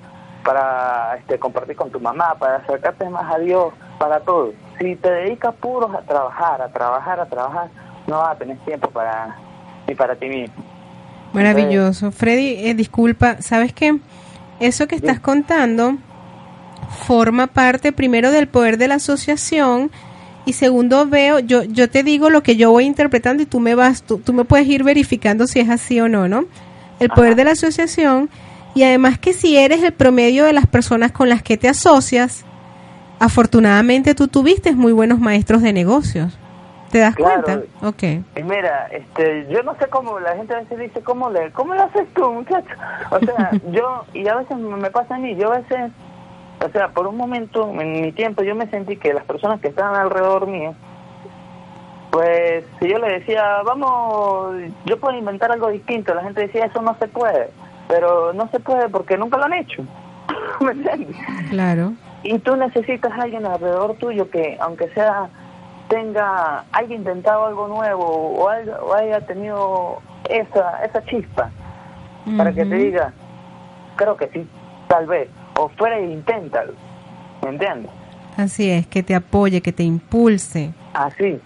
[0.48, 4.54] para este, compartir con tu mamá, para acercarte más a Dios, para todo.
[4.78, 7.68] Si te dedicas puros a trabajar, a trabajar, a trabajar,
[8.06, 9.36] no vas a tener tiempo para
[9.86, 10.64] ni para ti mismo.
[11.34, 12.12] Maravilloso.
[12.12, 13.98] Freddy, eh, disculpa, ¿sabes qué?
[14.58, 15.98] Eso que estás contando
[17.06, 19.90] forma parte primero del poder de la asociación
[20.46, 23.74] y segundo veo, yo, yo te digo lo que yo voy interpretando y tú me
[23.74, 26.46] vas, tú, tú me puedes ir verificando si es así o no, ¿no?
[27.00, 28.30] El poder de la asociación
[28.78, 32.44] y además que si eres el promedio de las personas con las que te asocias,
[33.18, 36.38] afortunadamente tú tuviste muy buenos maestros de negocios.
[36.90, 37.42] ¿Te das Claro.
[37.42, 37.66] cuenta?
[37.86, 38.02] Ok.
[38.02, 41.74] Y mira, este, yo no sé cómo, la gente a veces dice, ¿cómo le, cómo
[41.74, 42.68] lo haces tú, muchacho?
[43.10, 45.90] O sea, yo, y a veces me me pasa a mí, yo a veces,
[46.64, 49.68] o sea, por un momento en mi tiempo yo me sentí que las personas que
[49.68, 50.74] estaban alrededor mío,
[52.10, 54.54] pues si yo le decía, vamos,
[54.86, 57.50] yo puedo inventar algo distinto, la gente decía, eso no se puede,
[57.88, 59.82] pero no se puede porque nunca lo han hecho,
[60.60, 61.16] ¿me entiendes?
[61.50, 61.94] Claro.
[62.22, 65.28] Y tú necesitas a alguien alrededor tuyo que, aunque sea,
[65.88, 71.50] tenga, haya intentado algo nuevo o haya, o haya tenido esa, esa chispa
[72.36, 73.12] para que te diga,
[73.96, 74.46] creo que sí,
[74.86, 76.74] tal vez, o fuera e inténtalo,
[77.42, 77.90] ¿me entiendes?
[78.36, 80.72] Así es, que te apoye, que te impulse.
[80.92, 81.40] Así.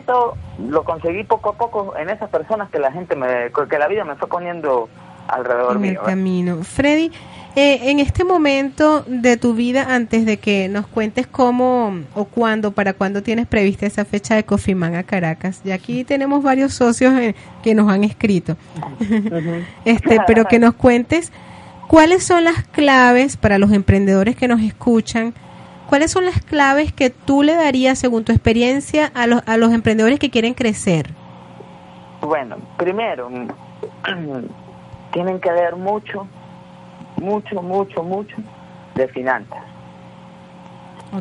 [0.00, 3.88] Eso lo conseguí poco a poco en esas personas que la gente me, que la
[3.88, 4.88] vida me fue poniendo
[5.28, 6.00] alrededor en el mío.
[6.00, 6.04] ¿eh?
[6.06, 6.64] camino.
[6.64, 7.10] Freddy,
[7.56, 12.72] eh, en este momento de tu vida, antes de que nos cuentes cómo o cuándo,
[12.72, 17.14] para cuándo tienes prevista esa fecha de Cofiman a Caracas, y aquí tenemos varios socios
[17.14, 18.56] eh, que nos han escrito,
[19.84, 21.32] este, pero que nos cuentes
[21.86, 25.34] ¿cuáles son las claves para los emprendedores que nos escuchan?
[25.88, 29.72] ¿Cuáles son las claves que tú le darías, según tu experiencia, a los, a los
[29.72, 31.10] emprendedores que quieren crecer?
[32.20, 33.30] Bueno, primero,
[35.14, 36.26] tienen que leer mucho,
[37.22, 38.36] mucho, mucho, mucho
[38.96, 39.62] de finanzas.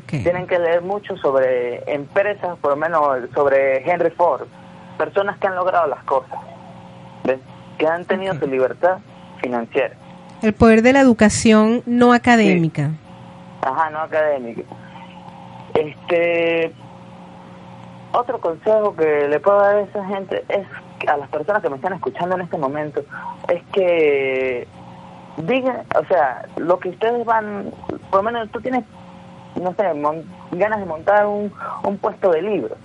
[0.07, 4.47] Tienen que leer mucho sobre empresas, por lo menos sobre Henry Ford,
[4.97, 6.39] personas que han logrado las cosas,
[7.77, 8.97] que han tenido su libertad
[9.39, 9.95] financiera.
[10.41, 12.89] El poder de la educación no académica.
[13.61, 14.63] Ajá, no académica.
[15.75, 16.73] Este,
[18.11, 20.65] otro consejo que le puedo dar a esa gente es
[21.07, 23.03] a las personas que me están escuchando en este momento
[23.47, 24.67] es que
[25.37, 27.71] digan, o sea, lo que ustedes van,
[28.09, 28.83] por lo menos tú tienes
[29.61, 29.83] no sé,
[30.51, 31.51] ganas de montar un,
[31.83, 32.77] un puesto de libros,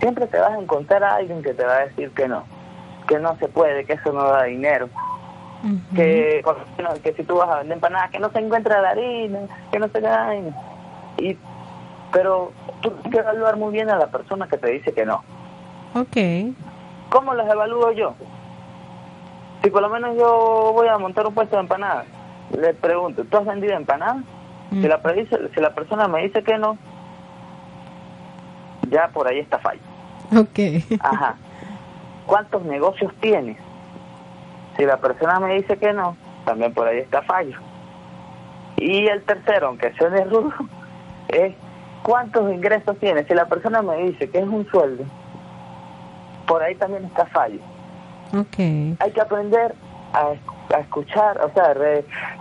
[0.00, 2.44] siempre te vas a encontrar a alguien que te va a decir que no,
[3.06, 4.88] que no se puede, que eso no da dinero.
[5.94, 6.44] que,
[7.02, 9.40] que si tú vas a vender empanadas, que no se encuentra la harina,
[9.70, 10.34] que no se da
[11.16, 11.38] y
[12.12, 15.22] Pero tú tienes que evaluar muy bien a la persona que te dice que no.
[15.94, 16.16] Ok.
[17.10, 18.14] ¿Cómo los evalúo yo?
[19.62, 22.06] Si por lo menos yo voy a montar un puesto de empanadas,
[22.56, 24.24] le pregunto, ¿tú has vendido empanadas?
[24.70, 25.00] Si, la,
[25.54, 26.76] si la persona me dice que no,
[28.90, 29.80] ya por ahí está fallo.
[30.36, 30.58] Ok.
[31.00, 31.36] Ajá.
[32.26, 33.56] ¿Cuántos negocios tienes?
[34.76, 37.56] Si la persona me dice que no, también por ahí está fallo.
[38.76, 40.52] Y el tercero, aunque suene rudo,
[41.28, 41.54] es
[42.02, 43.26] cuántos ingresos tienes.
[43.26, 45.04] Si la persona me dice que es un sueldo,
[46.54, 47.58] por ahí también está fallo.
[48.32, 48.96] Okay.
[49.00, 49.74] Hay que aprender
[50.12, 50.34] a
[50.72, 51.74] a escuchar, o sea,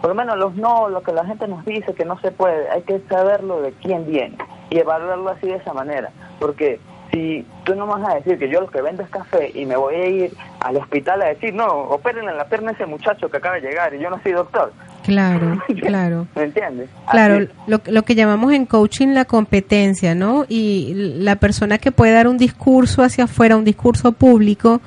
[0.01, 2.69] por lo menos los no, lo que la gente nos dice que no se puede,
[2.69, 4.37] hay que saberlo de quién viene
[4.69, 6.79] y evaluarlo así de esa manera, porque
[7.11, 9.75] si tú no vas a decir que yo lo que vendo es café y me
[9.75, 13.37] voy a ir al hospital a decir, no, operen en la pierna ese muchacho que
[13.37, 14.71] acaba de llegar y yo no soy doctor.
[15.03, 16.27] Claro, claro.
[16.35, 16.89] ¿Me entiendes?
[17.11, 20.45] Claro, lo, lo que llamamos en coaching la competencia, ¿no?
[20.47, 24.81] Y la persona que puede dar un discurso hacia afuera, un discurso público,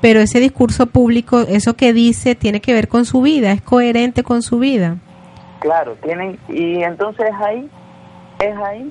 [0.00, 4.22] pero ese discurso público, eso que dice, tiene que ver con su vida, es coherente
[4.22, 4.98] con su vida.
[5.60, 7.68] Claro, tienen, y entonces ahí,
[8.38, 8.88] es ahí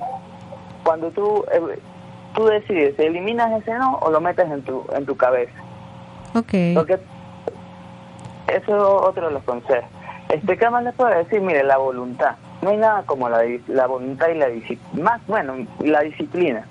[0.82, 1.78] cuando tú, eh,
[2.34, 5.54] tú decides, ¿eliminas ese no o lo metes en tu, en tu cabeza?
[6.34, 6.52] Ok.
[6.74, 6.98] Porque
[8.48, 9.88] eso es otro de los consejos.
[10.28, 11.40] Este, ¿Qué más les puedo decir?
[11.40, 12.36] Mire, la voluntad.
[12.62, 15.04] No hay nada como la, la voluntad y la disciplina.
[15.04, 16.64] Más, bueno, la disciplina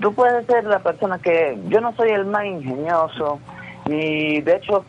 [0.00, 3.40] tú puedes ser la persona que yo no soy el más ingenioso
[3.86, 4.84] ni de hecho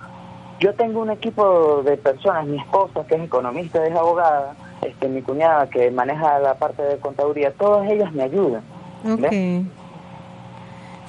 [0.60, 5.22] yo tengo un equipo de personas mi esposa que es economista es abogada este mi
[5.22, 8.62] cuñada que maneja la parte de contaduría todas ellas me ayudan
[9.10, 9.66] okay.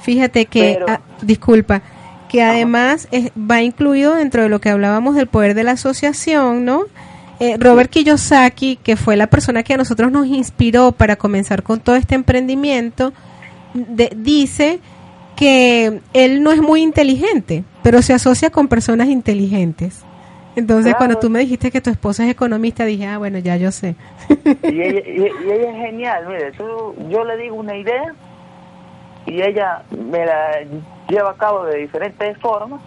[0.01, 1.83] fíjate que ah, disculpa
[2.31, 6.85] que además va incluido dentro de lo que hablábamos del poder de la asociación no
[7.41, 11.81] eh, Robert Kiyosaki, que fue la persona que a nosotros nos inspiró para comenzar con
[11.81, 13.14] todo este emprendimiento,
[14.14, 14.78] dice
[15.37, 20.05] que él no es muy inteligente, pero se asocia con personas inteligentes.
[20.55, 23.72] Entonces, cuando tú me dijiste que tu esposa es economista, dije, ah, bueno, ya yo
[23.72, 23.95] sé.
[24.64, 28.14] Y ella, y, ella es genial, mire, tú, yo le digo una idea
[29.27, 30.61] y ella me la
[31.09, 32.81] lleva a cabo de diferentes formas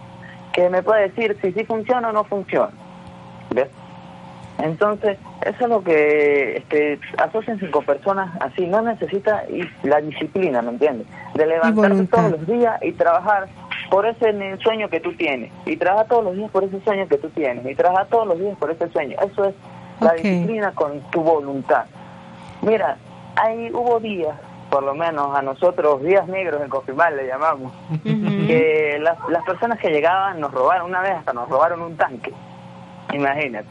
[0.52, 2.72] que me puede decir si sí funciona o no funciona.
[3.50, 3.68] ¿Ves?
[4.58, 8.66] Entonces, eso es lo que este, asociense con personas así.
[8.66, 9.44] No necesita
[9.82, 11.06] la disciplina, ¿me entiendes?
[11.34, 13.48] De levantarte todos los días y trabajar
[13.90, 15.50] por ese sueño que tú tienes.
[15.66, 17.66] Y trabajar todos los días por ese sueño que tú tienes.
[17.66, 19.16] Y trabajar todos los días por ese sueño.
[19.20, 19.54] Eso es
[20.00, 21.84] la disciplina con tu voluntad.
[22.62, 22.96] Mira,
[23.36, 24.36] ahí hubo días,
[24.74, 27.72] por lo menos a nosotros, días negros en confirmar le llamamos,
[28.02, 32.32] que las, las personas que llegaban nos robaron, una vez hasta nos robaron un tanque.
[33.12, 33.68] Imagínate.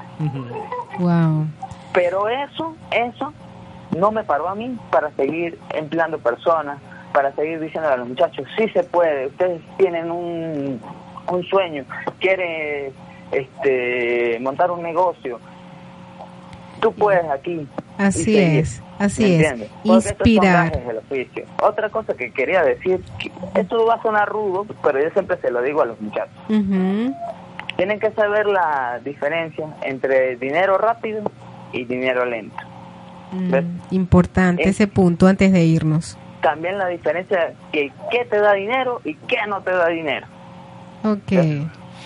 [0.99, 1.45] Wow.
[1.91, 3.33] Pero eso, eso
[3.97, 6.79] no me paró a mí para seguir empleando personas,
[7.11, 10.79] para seguir diciendo a los muchachos, sí se puede, ustedes tienen un,
[11.29, 11.83] un sueño,
[12.21, 12.93] quieren
[13.33, 15.37] este, montar un negocio,
[16.79, 17.67] tú puedes aquí.
[17.97, 19.69] Así es, así es.
[19.83, 20.71] Inspirar.
[21.61, 23.01] Otra cosa que quería decir,
[23.55, 26.33] esto va a sonar rudo, pero yo siempre se lo digo a los muchachos
[27.75, 31.23] tienen que saber la diferencia entre dinero rápido
[31.71, 32.55] y dinero lento.
[33.31, 36.17] Mm, importante ese punto antes de irnos.
[36.41, 40.27] También la diferencia de qué te da dinero y qué no te da dinero.
[41.03, 41.31] Ok.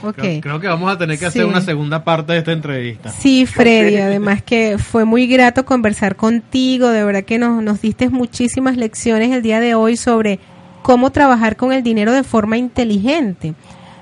[0.04, 0.42] Okay.
[0.42, 3.10] Creo, que vamos a tener que hacer una segunda parte de esta entrevista.
[3.10, 8.10] Sí, Freddy, además que fue muy grato conversar contigo, de verdad que nos, nos diste
[8.10, 10.40] muchísimas lecciones el día de hoy sobre
[10.84, 13.56] cómo trabajar con el dinero de forma inteligente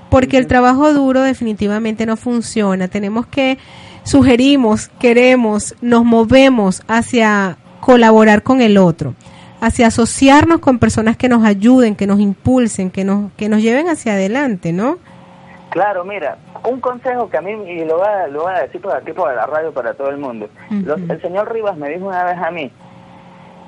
[0.10, 2.88] porque el trabajo duro definitivamente no funciona.
[2.88, 3.58] Tenemos que,
[4.04, 9.14] sugerimos, queremos, nos movemos hacia colaborar con el otro,
[9.62, 13.90] hacia asociarnos con personas que nos ayuden, que nos impulsen, que nos, que nos lleven
[13.90, 15.00] hacia adelante, ¿no?
[15.76, 18.80] Claro, mira, un consejo que a mí, y lo voy a, lo voy a decir
[18.80, 20.48] por aquí por la radio para todo el mundo.
[20.70, 22.72] Los- el señor Rivas me dijo una vez a mí,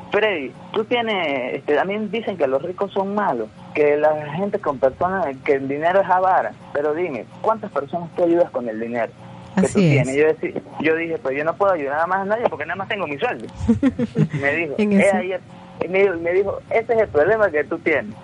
[0.09, 4.79] Freddy, tú tienes, este, también dicen que los ricos son malos, que la gente con
[4.79, 9.11] personas, que el dinero es avara, pero dime, ¿cuántas personas tú ayudas con el dinero
[9.55, 10.03] que tú Así es.
[10.05, 10.15] tienes?
[10.15, 12.87] Yo, decí- yo dije, pues yo no puedo ayudar más a nadie porque nada más
[12.87, 13.47] tengo mi sueldo.
[14.41, 15.17] me dijo, En "Es eso.
[15.17, 15.41] ahí el-
[15.83, 18.15] y me, me dijo, ese es el problema que tú tienes.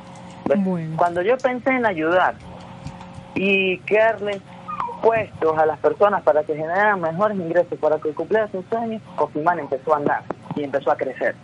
[0.45, 0.95] Pues, Bueno.
[0.95, 2.36] Cuando yo pensé en ayudar
[3.36, 4.41] y crearle
[5.01, 9.59] puestos a las personas para que generaran mejores ingresos para que cumplieran sus sueños, Cofimán
[9.59, 10.23] empezó a andar
[10.55, 11.36] y empezó a crecer.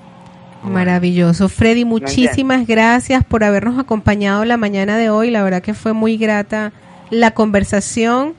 [0.64, 1.50] Maravilloso.
[1.50, 5.32] Freddy, muchísimas gracias por habernos acompañado la mañana de hoy.
[5.32, 6.74] La verdad que fue muy grata
[7.10, 8.36] la conversación.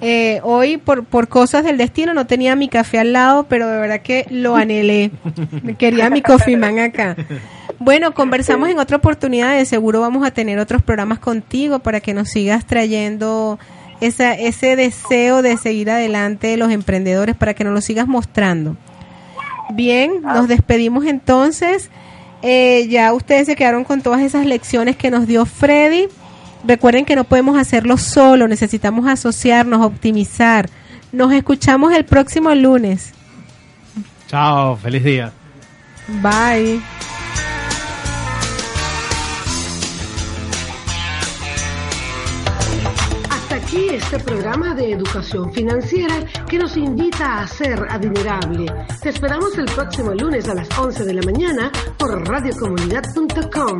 [0.00, 3.78] Eh, hoy, por, por cosas del destino, no tenía mi café al lado, pero de
[3.78, 5.10] verdad que lo anhelé.
[5.78, 7.16] Quería mi coffee man acá.
[7.78, 9.56] Bueno, conversamos en otra oportunidad.
[9.56, 13.58] De seguro vamos a tener otros programas contigo para que nos sigas trayendo
[14.00, 18.76] esa, ese deseo de seguir adelante de los emprendedores, para que nos lo sigas mostrando.
[19.70, 21.90] Bien, nos despedimos entonces.
[22.42, 26.08] Eh, ya ustedes se quedaron con todas esas lecciones que nos dio Freddy.
[26.64, 30.68] Recuerden que no podemos hacerlo solo, necesitamos asociarnos, optimizar.
[31.12, 33.12] Nos escuchamos el próximo lunes.
[34.26, 35.32] Chao, feliz día.
[36.22, 36.80] Bye.
[43.78, 48.66] Aquí este programa de educación financiera que nos invita a ser adinerable.
[49.02, 53.78] Te esperamos el próximo lunes a las 11 de la mañana por radiocomunidad.com.